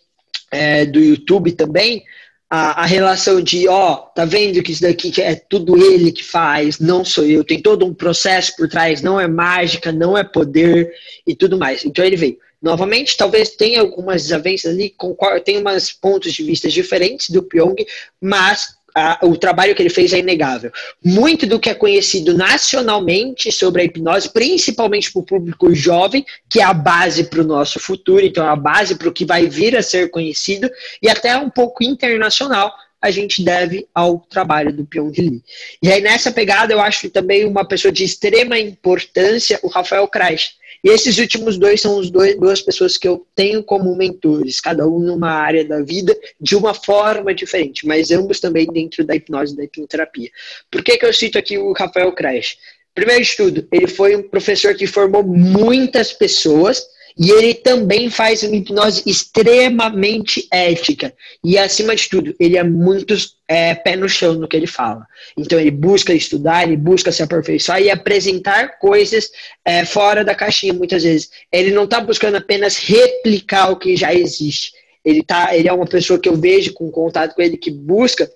é, 0.51 0.85
do 0.85 0.99
YouTube 0.99 1.53
também 1.53 2.03
a, 2.51 2.81
a 2.81 2.85
relação 2.85 3.41
de, 3.41 3.65
ó, 3.69 3.95
tá 3.95 4.25
vendo 4.25 4.61
que 4.61 4.73
isso 4.73 4.81
daqui 4.81 5.21
é 5.21 5.35
tudo 5.35 5.77
ele 5.77 6.11
que 6.11 6.21
faz, 6.21 6.79
não 6.79 7.05
sou 7.05 7.23
eu, 7.23 7.45
tem 7.45 7.61
todo 7.61 7.85
um 7.85 7.93
processo 7.93 8.53
por 8.57 8.67
trás, 8.67 9.01
não 9.01 9.17
é 9.17 9.25
mágica, 9.25 9.89
não 9.89 10.17
é 10.17 10.23
poder 10.23 10.91
e 11.25 11.33
tudo 11.33 11.57
mais. 11.57 11.85
Então 11.85 12.03
ele 12.03 12.17
veio. 12.17 12.37
Novamente, 12.61 13.17
talvez 13.17 13.49
tenha 13.49 13.81
algumas 13.81 14.23
desavenças 14.23 14.73
ali, 14.73 14.93
tem 15.43 15.57
umas 15.57 15.91
pontos 15.91 16.31
de 16.31 16.43
vista 16.43 16.69
diferentes 16.69 17.31
do 17.31 17.41
Pyong, 17.41 17.75
mas 18.21 18.75
a, 18.93 19.19
o 19.23 19.35
trabalho 19.35 19.73
que 19.73 19.81
ele 19.81 19.89
fez 19.89 20.13
é 20.13 20.19
inegável. 20.19 20.71
Muito 21.03 21.47
do 21.47 21.59
que 21.59 21.69
é 21.69 21.73
conhecido 21.73 22.37
nacionalmente 22.37 23.51
sobre 23.51 23.81
a 23.81 23.85
hipnose, 23.85 24.29
principalmente 24.29 25.11
para 25.11 25.21
o 25.21 25.25
público 25.25 25.73
jovem, 25.73 26.23
que 26.49 26.59
é 26.59 26.63
a 26.63 26.73
base 26.73 27.23
para 27.23 27.41
o 27.41 27.45
nosso 27.45 27.79
futuro, 27.79 28.23
então 28.23 28.45
é 28.45 28.49
a 28.49 28.55
base 28.55 28.95
para 28.95 29.09
o 29.09 29.13
que 29.13 29.25
vai 29.25 29.47
vir 29.47 29.75
a 29.75 29.81
ser 29.81 30.11
conhecido, 30.11 30.69
e 31.01 31.09
até 31.09 31.35
um 31.37 31.49
pouco 31.49 31.83
internacional, 31.83 32.71
a 33.01 33.09
gente 33.09 33.43
deve 33.43 33.87
ao 33.95 34.19
trabalho 34.19 34.71
do 34.71 34.85
Pyong 34.85 35.13
Lee. 35.17 35.41
E 35.81 35.91
aí, 35.91 36.01
nessa 36.01 36.31
pegada, 36.31 36.71
eu 36.71 36.79
acho 36.79 37.09
também 37.09 37.45
uma 37.45 37.65
pessoa 37.65 37.91
de 37.91 38.03
extrema 38.03 38.59
importância, 38.59 39.59
o 39.63 39.67
Rafael 39.67 40.07
Kreis 40.07 40.60
e 40.83 40.89
esses 40.89 41.17
últimos 41.17 41.57
dois 41.57 41.79
são 41.79 41.97
os 41.97 42.09
dois, 42.09 42.35
duas 42.37 42.61
pessoas 42.61 42.97
que 42.97 43.07
eu 43.07 43.25
tenho 43.35 43.63
como 43.63 43.95
mentores, 43.95 44.59
cada 44.59 44.87
um 44.87 44.99
numa 44.99 45.29
área 45.29 45.63
da 45.63 45.81
vida, 45.81 46.17
de 46.39 46.55
uma 46.55 46.73
forma 46.73 47.33
diferente, 47.33 47.85
mas 47.85 48.09
ambos 48.11 48.39
também 48.39 48.65
dentro 48.65 49.03
da 49.03 49.15
hipnose 49.15 49.53
e 49.53 49.57
da 49.57 49.63
hipnoterapia. 49.63 50.29
Por 50.71 50.83
que, 50.83 50.97
que 50.97 51.05
eu 51.05 51.13
cito 51.13 51.37
aqui 51.37 51.57
o 51.57 51.73
Rafael 51.73 52.11
Kreis? 52.13 52.57
Primeiro 52.95 53.23
de 53.23 53.37
tudo, 53.37 53.67
ele 53.71 53.87
foi 53.87 54.15
um 54.15 54.23
professor 54.23 54.75
que 54.75 54.87
formou 54.87 55.23
muitas 55.23 56.11
pessoas 56.11 56.85
e 57.17 57.29
ele 57.31 57.53
também 57.53 58.09
faz 58.09 58.43
uma 58.43 58.55
hipnose 58.55 59.03
extremamente 59.05 60.47
ética. 60.51 61.13
E, 61.43 61.57
acima 61.57 61.95
de 61.95 62.09
tudo, 62.09 62.35
ele 62.39 62.57
é 62.57 62.63
muito 62.63 63.13
é, 63.47 63.75
pé 63.75 63.95
no 63.95 64.07
chão 64.07 64.33
no 64.33 64.47
que 64.47 64.55
ele 64.55 64.67
fala. 64.67 65.05
Então, 65.37 65.59
ele 65.59 65.71
busca 65.71 66.13
estudar, 66.13 66.63
ele 66.63 66.77
busca 66.77 67.11
se 67.11 67.21
aperfeiçoar 67.21 67.81
e 67.81 67.89
apresentar 67.89 68.79
coisas 68.79 69.29
é, 69.65 69.85
fora 69.85 70.23
da 70.23 70.35
caixinha, 70.35 70.73
muitas 70.73 71.03
vezes. 71.03 71.29
Ele 71.51 71.71
não 71.71 71.83
está 71.83 71.99
buscando 71.99 72.35
apenas 72.37 72.77
replicar 72.77 73.71
o 73.71 73.77
que 73.77 73.95
já 73.95 74.13
existe. 74.13 74.71
Ele, 75.03 75.23
tá, 75.23 75.55
ele 75.55 75.67
é 75.67 75.73
uma 75.73 75.87
pessoa 75.87 76.19
que 76.19 76.29
eu 76.29 76.37
vejo 76.37 76.73
com 76.73 76.91
contato 76.91 77.35
com 77.35 77.41
ele 77.41 77.57
que 77.57 77.71
busca 77.71 78.31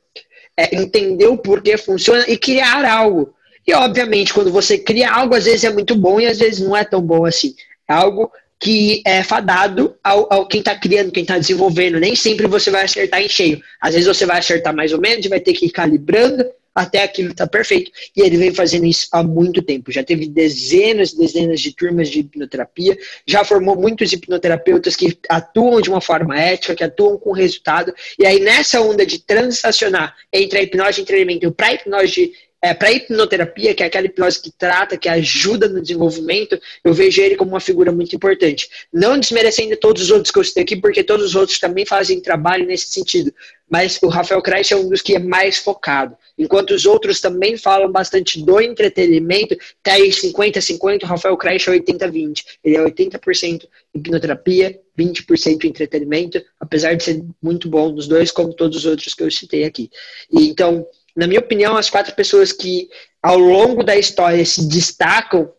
é, 0.58 0.76
entender 0.76 1.28
o 1.28 1.38
porquê 1.38 1.78
funciona 1.78 2.26
e 2.28 2.38
criar 2.38 2.86
algo. 2.86 3.34
E, 3.68 3.74
obviamente, 3.74 4.34
quando 4.34 4.52
você 4.52 4.78
cria 4.78 5.12
algo, 5.12 5.34
às 5.34 5.46
vezes 5.46 5.64
é 5.64 5.72
muito 5.72 5.96
bom 5.96 6.20
e 6.20 6.28
às 6.28 6.40
vezes 6.40 6.60
não 6.60 6.76
é 6.76 6.84
tão 6.84 7.02
bom 7.02 7.26
assim. 7.26 7.56
É 7.88 7.94
algo 7.94 8.32
que 8.60 9.02
é 9.06 9.24
fadado 9.24 9.96
ao, 10.04 10.32
ao 10.32 10.48
quem 10.48 10.60
está 10.60 10.76
criando, 10.76 11.12
quem 11.12 11.24
está 11.24 11.38
desenvolvendo. 11.38 12.00
Nem 12.00 12.15
sempre 12.15 12.48
você 12.48 12.72
vai 12.72 12.84
acertar 12.84 13.22
em 13.22 13.30
cheio. 13.30 13.62
Às 13.82 13.94
vezes 13.94 14.08
você 14.08 14.26
vai 14.26 14.39
acertar 14.39 14.76
mais 14.76 14.94
ou 14.94 15.00
menos 15.00 15.26
vai 15.28 15.39
ter 15.39 15.54
que 15.54 15.65
ir 15.65 15.72
calibrando 15.72 16.46
até 16.76 17.04
aquilo 17.04 17.34
tá 17.34 17.48
perfeito. 17.48 17.89
E 18.15 18.22
ele 18.22 18.36
vem 18.36 18.54
fazendo 18.54 18.86
isso 18.86 19.08
há 19.13 19.24
muito 19.24 19.62
tempo. 19.62 19.91
Já 19.91 20.04
teve 20.04 20.28
dezenas 20.28 21.13
e 21.13 21.18
dezenas 21.18 21.62
de 21.62 21.74
turmas 21.74 22.10
de 22.10 22.20
hipnoterapia, 22.20 22.98
já 23.26 23.46
formou 23.46 23.78
muitos 23.78 24.12
hipnoterapeutas 24.12 24.96
que 24.96 25.18
atuam 25.30 25.80
de 25.80 25.89
uma 25.89 26.02
forma 26.02 26.38
ética, 26.38 26.76
que 26.76 26.84
atuam 26.84 27.18
com 27.18 27.32
resultado. 27.32 27.94
E 28.20 28.26
aí, 28.26 28.41
nessa 28.41 28.82
onda 28.82 29.06
de 29.06 29.20
transacionar 29.20 30.13
entre 30.34 30.60
a 30.60 30.63
hipnose 30.63 31.02
de 31.02 31.06
treinamento 31.06 31.50
para 31.54 31.68
a 31.68 31.74
hipnose 31.76 32.12
de 32.12 32.32
é, 32.65 32.73
para 32.73 32.91
hipnoterapia, 32.91 33.75
que 33.75 33.84
é 33.84 33.86
aquela 33.86 34.08
hipnose 34.08 34.41
que 34.41 34.51
trata, 34.51 34.97
que 34.97 35.08
ajuda 35.08 35.69
no 35.69 35.80
desenvolvimento, 35.80 36.60
eu 36.84 36.95
vejo 36.95 37.21
ele 37.21 37.36
como 37.36 37.51
uma 37.51 37.60
figura 37.60 37.91
muito 37.91 38.15
importante. 38.15 38.67
Não 38.91 39.19
desmerecendo 39.19 39.78
todos 39.78 40.01
os 40.01 40.10
outros 40.10 40.32
que 40.32 40.39
eu 40.39 40.43
citei 40.43 40.63
aqui, 40.63 40.75
porque 40.75 41.04
todos 41.04 41.28
os 41.28 41.36
outros 41.36 41.60
também 41.60 41.86
fazem 41.86 42.19
trabalho 42.19 42.65
nesse 42.65 42.88
sentido. 42.88 43.32
Mas 43.69 43.99
o 44.01 44.08
Rafael 44.08 44.41
Kreis 44.41 44.71
é 44.71 44.75
um 44.75 44.89
dos 44.89 45.04
que 45.04 45.15
é 45.15 45.19
mais 45.19 45.58
focado. 45.60 46.17
Enquanto 46.39 46.71
os 46.71 46.88
outros 46.88 47.21
também 47.21 47.56
falam 47.56 47.91
bastante 47.91 48.43
do 48.43 48.60
entretenimento, 48.60 49.56
tá 49.84 49.93
aí 49.93 50.10
50-50, 50.10 51.04
o 51.04 51.06
Rafael 51.06 51.38
Kreis 51.38 51.67
é 51.67 51.71
80-20. 51.71 52.43
Ele 52.63 52.78
é 52.78 52.84
80% 52.84 53.67
hipnoterapia, 53.93 54.80
20% 54.97 55.65
entretenimento, 55.65 56.43
apesar 56.60 56.95
de 56.95 57.04
ser 57.04 57.23
muito 57.39 57.69
bom 57.69 57.91
nos 57.91 58.08
dois, 58.08 58.32
como 58.32 58.56
todos 58.56 58.78
os 58.78 58.86
outros 58.88 59.13
que 59.13 59.21
eu 59.21 59.30
citei 59.30 59.65
aqui. 59.65 59.91
E, 60.32 60.49
então, 60.49 60.84
na 61.15 61.28
minha 61.28 61.39
opinião, 61.39 61.78
as 61.78 61.89
quatro 61.89 62.13
pessoas 62.13 62.51
que 62.51 62.89
ao 63.21 63.38
longo 63.38 63.84
da 63.84 63.95
história 63.95 64.43
se 64.45 64.67
destacam 64.67 65.51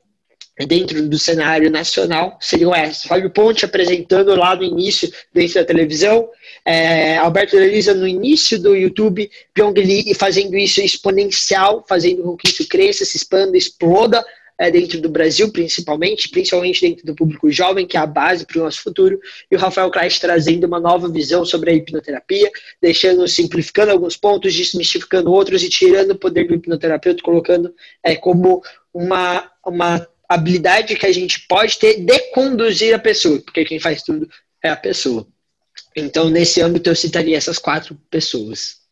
dentro 0.67 1.07
do 1.07 1.19
cenário 1.19 1.71
nacional 1.71 2.39
seriam 2.41 2.75
essas. 2.75 3.05
Fábio 3.05 3.31
Ponte 3.31 3.65
apresentando 3.65 4.35
lá 4.35 4.57
no 4.57 4.63
início 4.63 5.11
dentro 5.33 5.55
da 5.57 5.65
televisão, 5.65 6.29
é, 6.65 7.19
Alberto 7.19 7.57
Elisa 7.57 7.93
no 7.93 8.07
início 8.07 8.59
do 8.59 8.75
YouTube, 8.75 9.31
Pyong 9.53 9.75
Lee 9.79 10.15
fazendo 10.15 10.57
isso 10.57 10.81
exponencial, 10.81 11.85
fazendo 11.87 12.23
com 12.23 12.37
que 12.37 12.49
isso 12.49 12.67
cresça, 12.67 13.05
se 13.05 13.17
expanda, 13.17 13.57
exploda 13.57 14.25
é, 14.59 14.71
dentro 14.71 15.01
do 15.01 15.09
Brasil, 15.09 15.51
principalmente, 15.53 16.29
principalmente 16.29 16.81
dentro 16.81 17.07
do 17.07 17.15
público 17.15 17.51
jovem, 17.51 17.87
que 17.87 17.97
é 17.97 18.01
a 18.01 18.07
base 18.07 18.47
para 18.47 18.61
o 18.61 18.65
nosso 18.65 18.83
futuro, 18.83 19.21
e 19.51 19.57
o 19.57 19.59
Rafael 19.59 19.91
Kleist 19.91 20.21
trazendo 20.21 20.67
uma 20.67 20.81
nova 20.81 21.09
visão 21.09 21.45
sobre 21.45 21.71
a 21.71 21.75
hipnoterapia, 21.75 22.51
deixando, 22.81 23.27
simplificando 23.29 23.93
alguns 23.93 24.17
pontos, 24.17 24.55
desmistificando 24.55 25.31
outros 25.33 25.63
e 25.63 25.69
tirando 25.69 26.13
o 26.13 26.19
poder 26.19 26.47
do 26.47 26.55
hipnoterapeuta, 26.55 27.23
colocando 27.23 27.75
é, 28.03 28.17
como 28.17 28.63
uma, 28.93 29.51
uma 29.65 30.07
habilidade 30.29 30.97
que 30.97 31.07
a 31.07 31.13
gente 31.13 31.47
pode 31.47 31.79
ter 31.79 32.01
de 32.01 32.19
conduzir 32.33 32.95
a 32.95 32.99
pessoa, 32.99 33.41
porque 33.41 33.65
quem 33.65 33.79
faz 33.79 34.03
tudo 34.03 34.29
é 34.63 34.71
a 34.71 34.77
pessoa. 34.77 35.27
Então, 35.95 36.31
nesse 36.31 36.61
âmbito, 36.61 36.89
eu 36.91 36.97
citaria 36.97 37.37
essas 37.37 37.59
quatro 37.59 37.95
pessoas. 38.11 38.86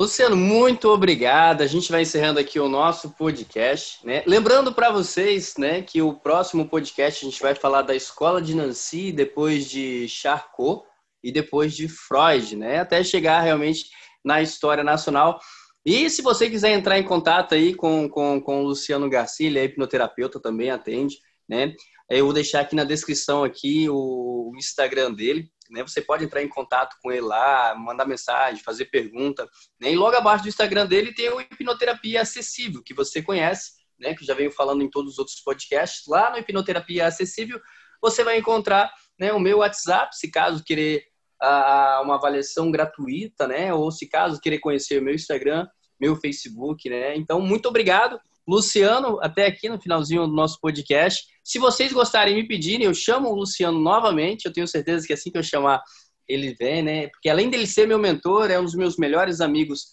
Luciano, 0.00 0.34
muito 0.34 0.88
obrigado. 0.88 1.60
A 1.60 1.66
gente 1.66 1.92
vai 1.92 2.00
encerrando 2.00 2.40
aqui 2.40 2.58
o 2.58 2.70
nosso 2.70 3.10
podcast, 3.10 3.98
né? 4.02 4.22
Lembrando 4.26 4.72
para 4.72 4.90
vocês, 4.90 5.56
né, 5.58 5.82
que 5.82 6.00
o 6.00 6.14
próximo 6.14 6.66
podcast 6.66 7.22
a 7.22 7.28
gente 7.28 7.42
vai 7.42 7.54
falar 7.54 7.82
da 7.82 7.94
escola 7.94 8.40
de 8.40 8.54
Nancy, 8.54 9.12
depois 9.12 9.68
de 9.68 10.08
Charcot 10.08 10.86
e 11.22 11.30
depois 11.30 11.76
de 11.76 11.86
Freud, 11.86 12.56
né? 12.56 12.80
Até 12.80 13.04
chegar 13.04 13.42
realmente 13.42 13.90
na 14.24 14.40
história 14.40 14.82
nacional. 14.82 15.38
E 15.84 16.08
se 16.08 16.22
você 16.22 16.48
quiser 16.48 16.70
entrar 16.70 16.98
em 16.98 17.04
contato 17.04 17.54
aí 17.54 17.74
com, 17.74 18.08
com, 18.08 18.40
com 18.40 18.64
o 18.64 18.68
Luciano 18.68 19.06
Garcia, 19.06 19.48
ele 19.48 19.58
é 19.58 19.64
hipnoterapeuta, 19.64 20.40
também 20.40 20.70
atende, 20.70 21.18
né? 21.46 21.74
Eu 22.08 22.24
vou 22.24 22.32
deixar 22.32 22.60
aqui 22.60 22.74
na 22.74 22.84
descrição 22.84 23.44
aqui 23.44 23.86
o 23.90 24.50
Instagram 24.56 25.12
dele, 25.12 25.50
né? 25.70 25.82
Você 25.82 26.00
pode 26.00 26.24
entrar 26.24 26.42
em 26.42 26.48
contato 26.48 26.96
com 27.02 27.10
ele 27.10 27.22
lá, 27.22 27.74
mandar 27.74 28.06
mensagem, 28.06 28.62
fazer 28.62 28.86
pergunta. 28.86 29.48
Né? 29.80 29.92
E 29.92 29.96
logo 29.96 30.16
abaixo 30.16 30.42
do 30.44 30.48
Instagram 30.48 30.86
dele 30.86 31.14
tem 31.14 31.30
o 31.30 31.40
Hipnoterapia 31.40 32.22
Acessível, 32.22 32.82
que 32.82 32.92
você 32.92 33.22
conhece, 33.22 33.72
né? 33.98 34.14
que 34.14 34.24
já 34.24 34.34
veio 34.34 34.50
falando 34.50 34.82
em 34.82 34.90
todos 34.90 35.12
os 35.12 35.18
outros 35.18 35.40
podcasts. 35.40 36.06
Lá 36.06 36.30
no 36.30 36.38
Hipnoterapia 36.38 37.06
Acessível 37.06 37.60
você 38.02 38.24
vai 38.24 38.38
encontrar 38.38 38.90
né, 39.18 39.32
o 39.32 39.38
meu 39.38 39.58
WhatsApp, 39.58 40.16
se 40.16 40.30
caso 40.30 40.64
querer 40.64 41.04
uh, 41.42 42.02
uma 42.02 42.14
avaliação 42.14 42.70
gratuita, 42.70 43.46
né? 43.46 43.72
ou 43.74 43.90
se 43.90 44.08
caso 44.08 44.40
querer 44.40 44.58
conhecer 44.58 45.00
o 45.00 45.04
meu 45.04 45.14
Instagram, 45.14 45.66
meu 46.00 46.16
Facebook. 46.16 46.88
Né? 46.88 47.16
Então, 47.16 47.40
muito 47.40 47.68
obrigado. 47.68 48.18
Luciano, 48.46 49.18
até 49.22 49.46
aqui 49.46 49.68
no 49.68 49.80
finalzinho 49.80 50.26
do 50.26 50.32
nosso 50.32 50.58
podcast. 50.60 51.24
Se 51.44 51.58
vocês 51.58 51.92
gostarem 51.92 52.34
me 52.34 52.46
pedirem, 52.46 52.86
eu 52.86 52.94
chamo 52.94 53.28
o 53.28 53.34
Luciano 53.34 53.78
novamente. 53.78 54.44
Eu 54.44 54.52
tenho 54.52 54.66
certeza 54.66 55.06
que 55.06 55.12
assim 55.12 55.30
que 55.30 55.38
eu 55.38 55.42
chamar, 55.42 55.82
ele 56.28 56.54
vem, 56.54 56.82
né? 56.82 57.08
Porque 57.08 57.28
além 57.28 57.50
dele 57.50 57.66
ser 57.66 57.86
meu 57.86 57.98
mentor, 57.98 58.50
é 58.50 58.58
um 58.58 58.64
dos 58.64 58.74
meus 58.74 58.96
melhores 58.96 59.40
amigos 59.40 59.86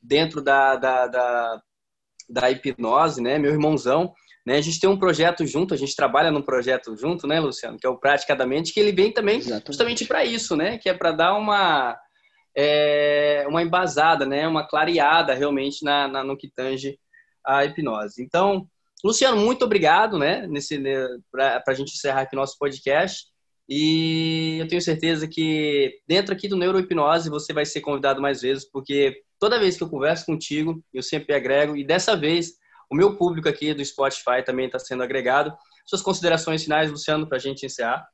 dentro 0.00 0.42
da, 0.42 0.76
da, 0.76 1.06
da, 1.06 1.62
da 2.28 2.50
hipnose, 2.50 3.22
né? 3.22 3.38
Meu 3.38 3.52
irmãozão. 3.52 4.12
Né? 4.44 4.56
A 4.56 4.60
gente 4.60 4.80
tem 4.80 4.90
um 4.90 4.98
projeto 4.98 5.46
junto, 5.46 5.72
a 5.72 5.76
gente 5.76 5.94
trabalha 5.94 6.30
num 6.30 6.42
projeto 6.42 6.96
junto, 6.96 7.26
né, 7.26 7.38
Luciano? 7.38 7.78
Que 7.78 7.86
é 7.86 7.90
o 7.90 7.98
Praticadamente, 7.98 8.72
que 8.72 8.80
ele 8.80 8.92
vem 8.92 9.12
também 9.12 9.38
Exatamente. 9.38 9.66
justamente 9.68 10.04
para 10.04 10.24
isso, 10.24 10.56
né? 10.56 10.78
Que 10.78 10.88
é 10.88 10.94
para 10.94 11.12
dar 11.12 11.34
uma, 11.34 11.96
é, 12.56 13.44
uma 13.48 13.62
embasada, 13.62 14.26
né? 14.26 14.46
Uma 14.48 14.66
clareada 14.66 15.34
realmente 15.34 15.84
na, 15.84 16.08
na, 16.08 16.24
no 16.24 16.36
que 16.36 16.50
tange 16.50 16.98
a 17.44 17.64
hipnose. 17.64 18.22
Então, 18.22 18.66
Luciano, 19.04 19.36
muito 19.36 19.64
obrigado, 19.64 20.18
né, 20.18 20.46
nesse 20.46 20.78
né, 20.78 21.06
para 21.30 21.62
a 21.66 21.74
gente 21.74 21.94
encerrar 21.94 22.22
aqui 22.22 22.36
nosso 22.36 22.56
podcast. 22.58 23.26
E 23.68 24.58
eu 24.60 24.68
tenho 24.68 24.82
certeza 24.82 25.26
que 25.26 25.98
dentro 26.06 26.34
aqui 26.34 26.48
do 26.48 26.56
Neurohipnose 26.56 27.30
você 27.30 27.52
vai 27.52 27.64
ser 27.64 27.80
convidado 27.80 28.20
mais 28.20 28.42
vezes, 28.42 28.68
porque 28.70 29.22
toda 29.38 29.58
vez 29.58 29.76
que 29.76 29.82
eu 29.82 29.88
converso 29.88 30.26
contigo, 30.26 30.82
eu 30.92 31.02
sempre 31.02 31.34
agrego, 31.34 31.76
e 31.76 31.84
dessa 31.84 32.16
vez 32.16 32.52
o 32.90 32.94
meu 32.94 33.16
público 33.16 33.48
aqui 33.48 33.72
do 33.72 33.84
Spotify 33.84 34.44
também 34.44 34.66
está 34.66 34.78
sendo 34.78 35.02
agregado. 35.02 35.56
Suas 35.86 36.02
considerações 36.02 36.62
finais, 36.62 36.90
Luciano, 36.90 37.26
para 37.26 37.38
a 37.38 37.40
gente 37.40 37.64
encerrar? 37.64 38.06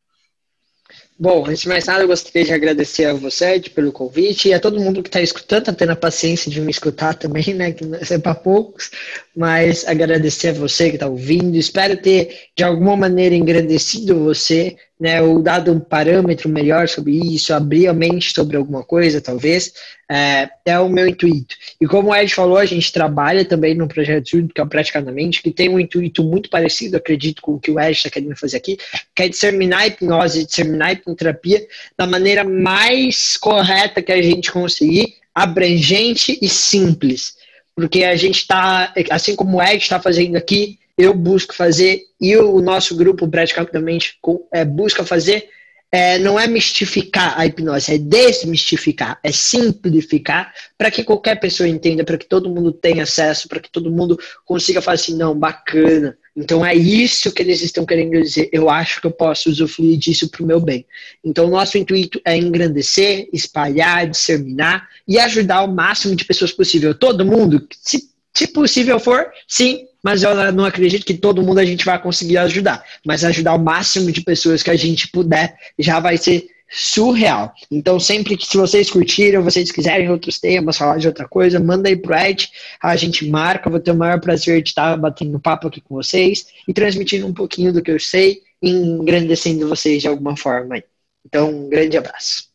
Bom, 1.20 1.44
antes 1.46 1.62
de 1.62 1.68
mais 1.68 1.84
nada, 1.84 2.04
eu 2.04 2.06
gostaria 2.06 2.44
de 2.44 2.52
agradecer 2.52 3.06
a 3.06 3.12
você 3.12 3.58
pelo 3.74 3.90
convite 3.90 4.48
e 4.48 4.54
a 4.54 4.60
todo 4.60 4.78
mundo 4.78 5.02
que 5.02 5.08
está 5.08 5.20
escutando, 5.20 5.62
está 5.62 5.72
tendo 5.72 5.90
a 5.90 5.96
paciência 5.96 6.48
de 6.48 6.60
me 6.60 6.70
escutar 6.70 7.12
também, 7.14 7.52
né? 7.54 7.72
Que 7.72 7.84
é 8.14 8.18
para 8.18 8.36
poucos, 8.36 8.88
mas 9.36 9.84
agradecer 9.88 10.50
a 10.50 10.52
você 10.52 10.90
que 10.90 10.94
está 10.94 11.08
ouvindo. 11.08 11.56
Espero 11.56 11.96
ter, 11.96 12.50
de 12.56 12.62
alguma 12.62 12.96
maneira, 12.96 13.34
engrandecido 13.34 14.22
você 14.22 14.76
né, 15.00 15.22
ou 15.22 15.40
dado 15.40 15.72
um 15.72 15.78
parâmetro 15.78 16.48
melhor 16.48 16.88
sobre 16.88 17.12
isso, 17.12 17.54
abrir 17.54 17.86
a 17.86 17.92
mente 17.92 18.32
sobre 18.34 18.56
alguma 18.56 18.82
coisa, 18.82 19.20
talvez, 19.20 19.72
é, 20.10 20.48
é 20.64 20.78
o 20.78 20.88
meu 20.88 21.06
intuito. 21.06 21.54
E 21.80 21.86
como 21.86 22.10
o 22.10 22.16
Ed 22.16 22.34
falou, 22.34 22.56
a 22.56 22.64
gente 22.64 22.92
trabalha 22.92 23.44
também 23.44 23.74
no 23.74 23.86
projeto 23.86 24.28
Surdo, 24.28 24.52
que 24.52 24.60
é 24.60 24.64
o 24.64 24.68
Praticamente, 24.68 25.42
que 25.42 25.52
tem 25.52 25.68
um 25.68 25.78
intuito 25.78 26.24
muito 26.24 26.50
parecido, 26.50 26.96
acredito, 26.96 27.40
com 27.40 27.54
o 27.54 27.60
que 27.60 27.70
o 27.70 27.78
Ed 27.78 27.92
está 27.92 28.10
querendo 28.10 28.36
fazer 28.36 28.56
aqui, 28.56 28.76
que 29.14 29.22
é 29.22 29.28
disseminar 29.28 29.82
a 29.82 29.86
hipnose, 29.86 30.46
disseminar 30.46 30.88
a 30.88 30.92
hipnoterapia 31.08 31.66
da 31.96 32.06
maneira 32.06 32.44
mais 32.44 33.36
correta 33.36 34.02
que 34.02 34.12
a 34.12 34.22
gente 34.22 34.52
conseguir, 34.52 35.14
abrangente 35.34 36.38
e 36.42 36.48
simples. 36.48 37.36
Porque 37.74 38.04
a 38.04 38.16
gente 38.16 38.40
está, 38.40 38.92
assim 39.10 39.34
como 39.34 39.58
o 39.58 39.62
Ed 39.62 39.82
está 39.82 40.00
fazendo 40.00 40.36
aqui, 40.36 40.78
eu 40.96 41.14
busco 41.14 41.54
fazer 41.54 42.02
e 42.20 42.36
o 42.36 42.60
nosso 42.60 42.96
grupo 42.96 43.28
praticamente 43.28 44.18
é, 44.52 44.64
busca 44.64 45.04
fazer 45.04 45.48
é, 45.90 46.18
não 46.18 46.38
é 46.38 46.46
mistificar 46.46 47.38
a 47.38 47.46
hipnose, 47.46 47.94
é 47.94 47.98
desmistificar, 47.98 49.18
é 49.22 49.32
simplificar 49.32 50.52
para 50.76 50.90
que 50.90 51.02
qualquer 51.02 51.40
pessoa 51.40 51.68
entenda, 51.68 52.04
para 52.04 52.18
que 52.18 52.26
todo 52.26 52.50
mundo 52.50 52.72
tenha 52.72 53.04
acesso, 53.04 53.48
para 53.48 53.60
que 53.60 53.70
todo 53.70 53.90
mundo 53.90 54.18
consiga 54.44 54.82
falar 54.82 54.96
assim, 54.96 55.16
não, 55.16 55.38
bacana. 55.38 56.16
Então 56.36 56.64
é 56.64 56.74
isso 56.74 57.32
que 57.32 57.42
eles 57.42 57.62
estão 57.62 57.86
querendo 57.86 58.22
dizer. 58.22 58.48
Eu 58.52 58.68
acho 58.68 59.00
que 59.00 59.06
eu 59.06 59.10
posso 59.10 59.50
usufruir 59.50 59.98
disso 59.98 60.30
para 60.30 60.42
o 60.42 60.46
meu 60.46 60.60
bem. 60.60 60.86
Então 61.24 61.46
o 61.46 61.50
nosso 61.50 61.78
intuito 61.78 62.20
é 62.24 62.36
engrandecer, 62.36 63.28
espalhar, 63.32 64.08
disseminar 64.08 64.88
e 65.06 65.18
ajudar 65.18 65.62
o 65.62 65.74
máximo 65.74 66.14
de 66.14 66.24
pessoas 66.24 66.52
possível. 66.52 66.94
Todo 66.94 67.24
mundo, 67.24 67.66
se, 67.82 68.10
se 68.32 68.46
possível 68.48 69.00
for, 69.00 69.26
sim, 69.48 69.87
mas 70.02 70.22
eu 70.22 70.52
não 70.52 70.64
acredito 70.64 71.04
que 71.04 71.14
todo 71.14 71.42
mundo 71.42 71.58
a 71.58 71.64
gente 71.64 71.84
vai 71.84 72.00
conseguir 72.00 72.38
ajudar. 72.38 72.84
Mas 73.04 73.24
ajudar 73.24 73.54
o 73.54 73.58
máximo 73.58 74.12
de 74.12 74.20
pessoas 74.20 74.62
que 74.62 74.70
a 74.70 74.76
gente 74.76 75.08
puder 75.08 75.56
já 75.78 76.00
vai 76.00 76.16
ser 76.16 76.48
surreal. 76.70 77.52
Então, 77.70 77.98
sempre 77.98 78.36
que 78.36 78.46
se 78.46 78.56
vocês 78.56 78.90
curtiram, 78.90 79.42
vocês 79.42 79.72
quiserem 79.72 80.10
outros 80.10 80.38
temas, 80.38 80.76
falar 80.76 80.98
de 80.98 81.06
outra 81.06 81.26
coisa, 81.26 81.58
manda 81.58 81.88
aí 81.88 81.96
pro 81.96 82.14
Ed, 82.14 82.50
a 82.82 82.94
gente 82.94 83.26
marca, 83.28 83.70
vou 83.70 83.80
ter 83.80 83.90
o 83.90 83.96
maior 83.96 84.20
prazer 84.20 84.62
de 84.62 84.70
estar 84.70 84.96
batendo 84.96 85.40
papo 85.40 85.68
aqui 85.68 85.80
com 85.80 85.94
vocês 85.94 86.46
e 86.66 86.74
transmitindo 86.74 87.26
um 87.26 87.32
pouquinho 87.32 87.72
do 87.72 87.82
que 87.82 87.90
eu 87.90 87.98
sei, 87.98 88.42
engrandecendo 88.62 89.68
vocês 89.68 90.02
de 90.02 90.08
alguma 90.08 90.36
forma. 90.36 90.82
Então, 91.24 91.50
um 91.50 91.68
grande 91.70 91.96
abraço. 91.96 92.48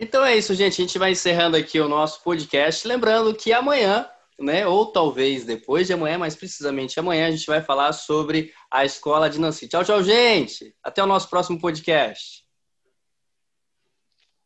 Então 0.00 0.24
é 0.24 0.36
isso, 0.36 0.54
gente. 0.54 0.80
A 0.80 0.84
gente 0.84 0.98
vai 0.98 1.10
encerrando 1.10 1.56
aqui 1.56 1.80
o 1.80 1.88
nosso 1.88 2.22
podcast. 2.22 2.86
Lembrando 2.86 3.34
que 3.34 3.52
amanhã 3.52 4.06
né? 4.40 4.66
Ou 4.66 4.86
talvez 4.86 5.44
depois 5.44 5.86
de 5.86 5.92
amanhã, 5.92 6.18
mas 6.18 6.34
precisamente 6.34 6.98
amanhã 6.98 7.26
a 7.26 7.30
gente 7.30 7.46
vai 7.46 7.60
falar 7.60 7.92
sobre 7.92 8.52
a 8.70 8.84
escola 8.84 9.28
de 9.28 9.40
Nancy. 9.40 9.68
Tchau, 9.68 9.84
tchau, 9.84 10.02
gente! 10.02 10.74
Até 10.82 11.02
o 11.02 11.06
nosso 11.06 11.28
próximo 11.28 11.60
podcast. 11.60 12.47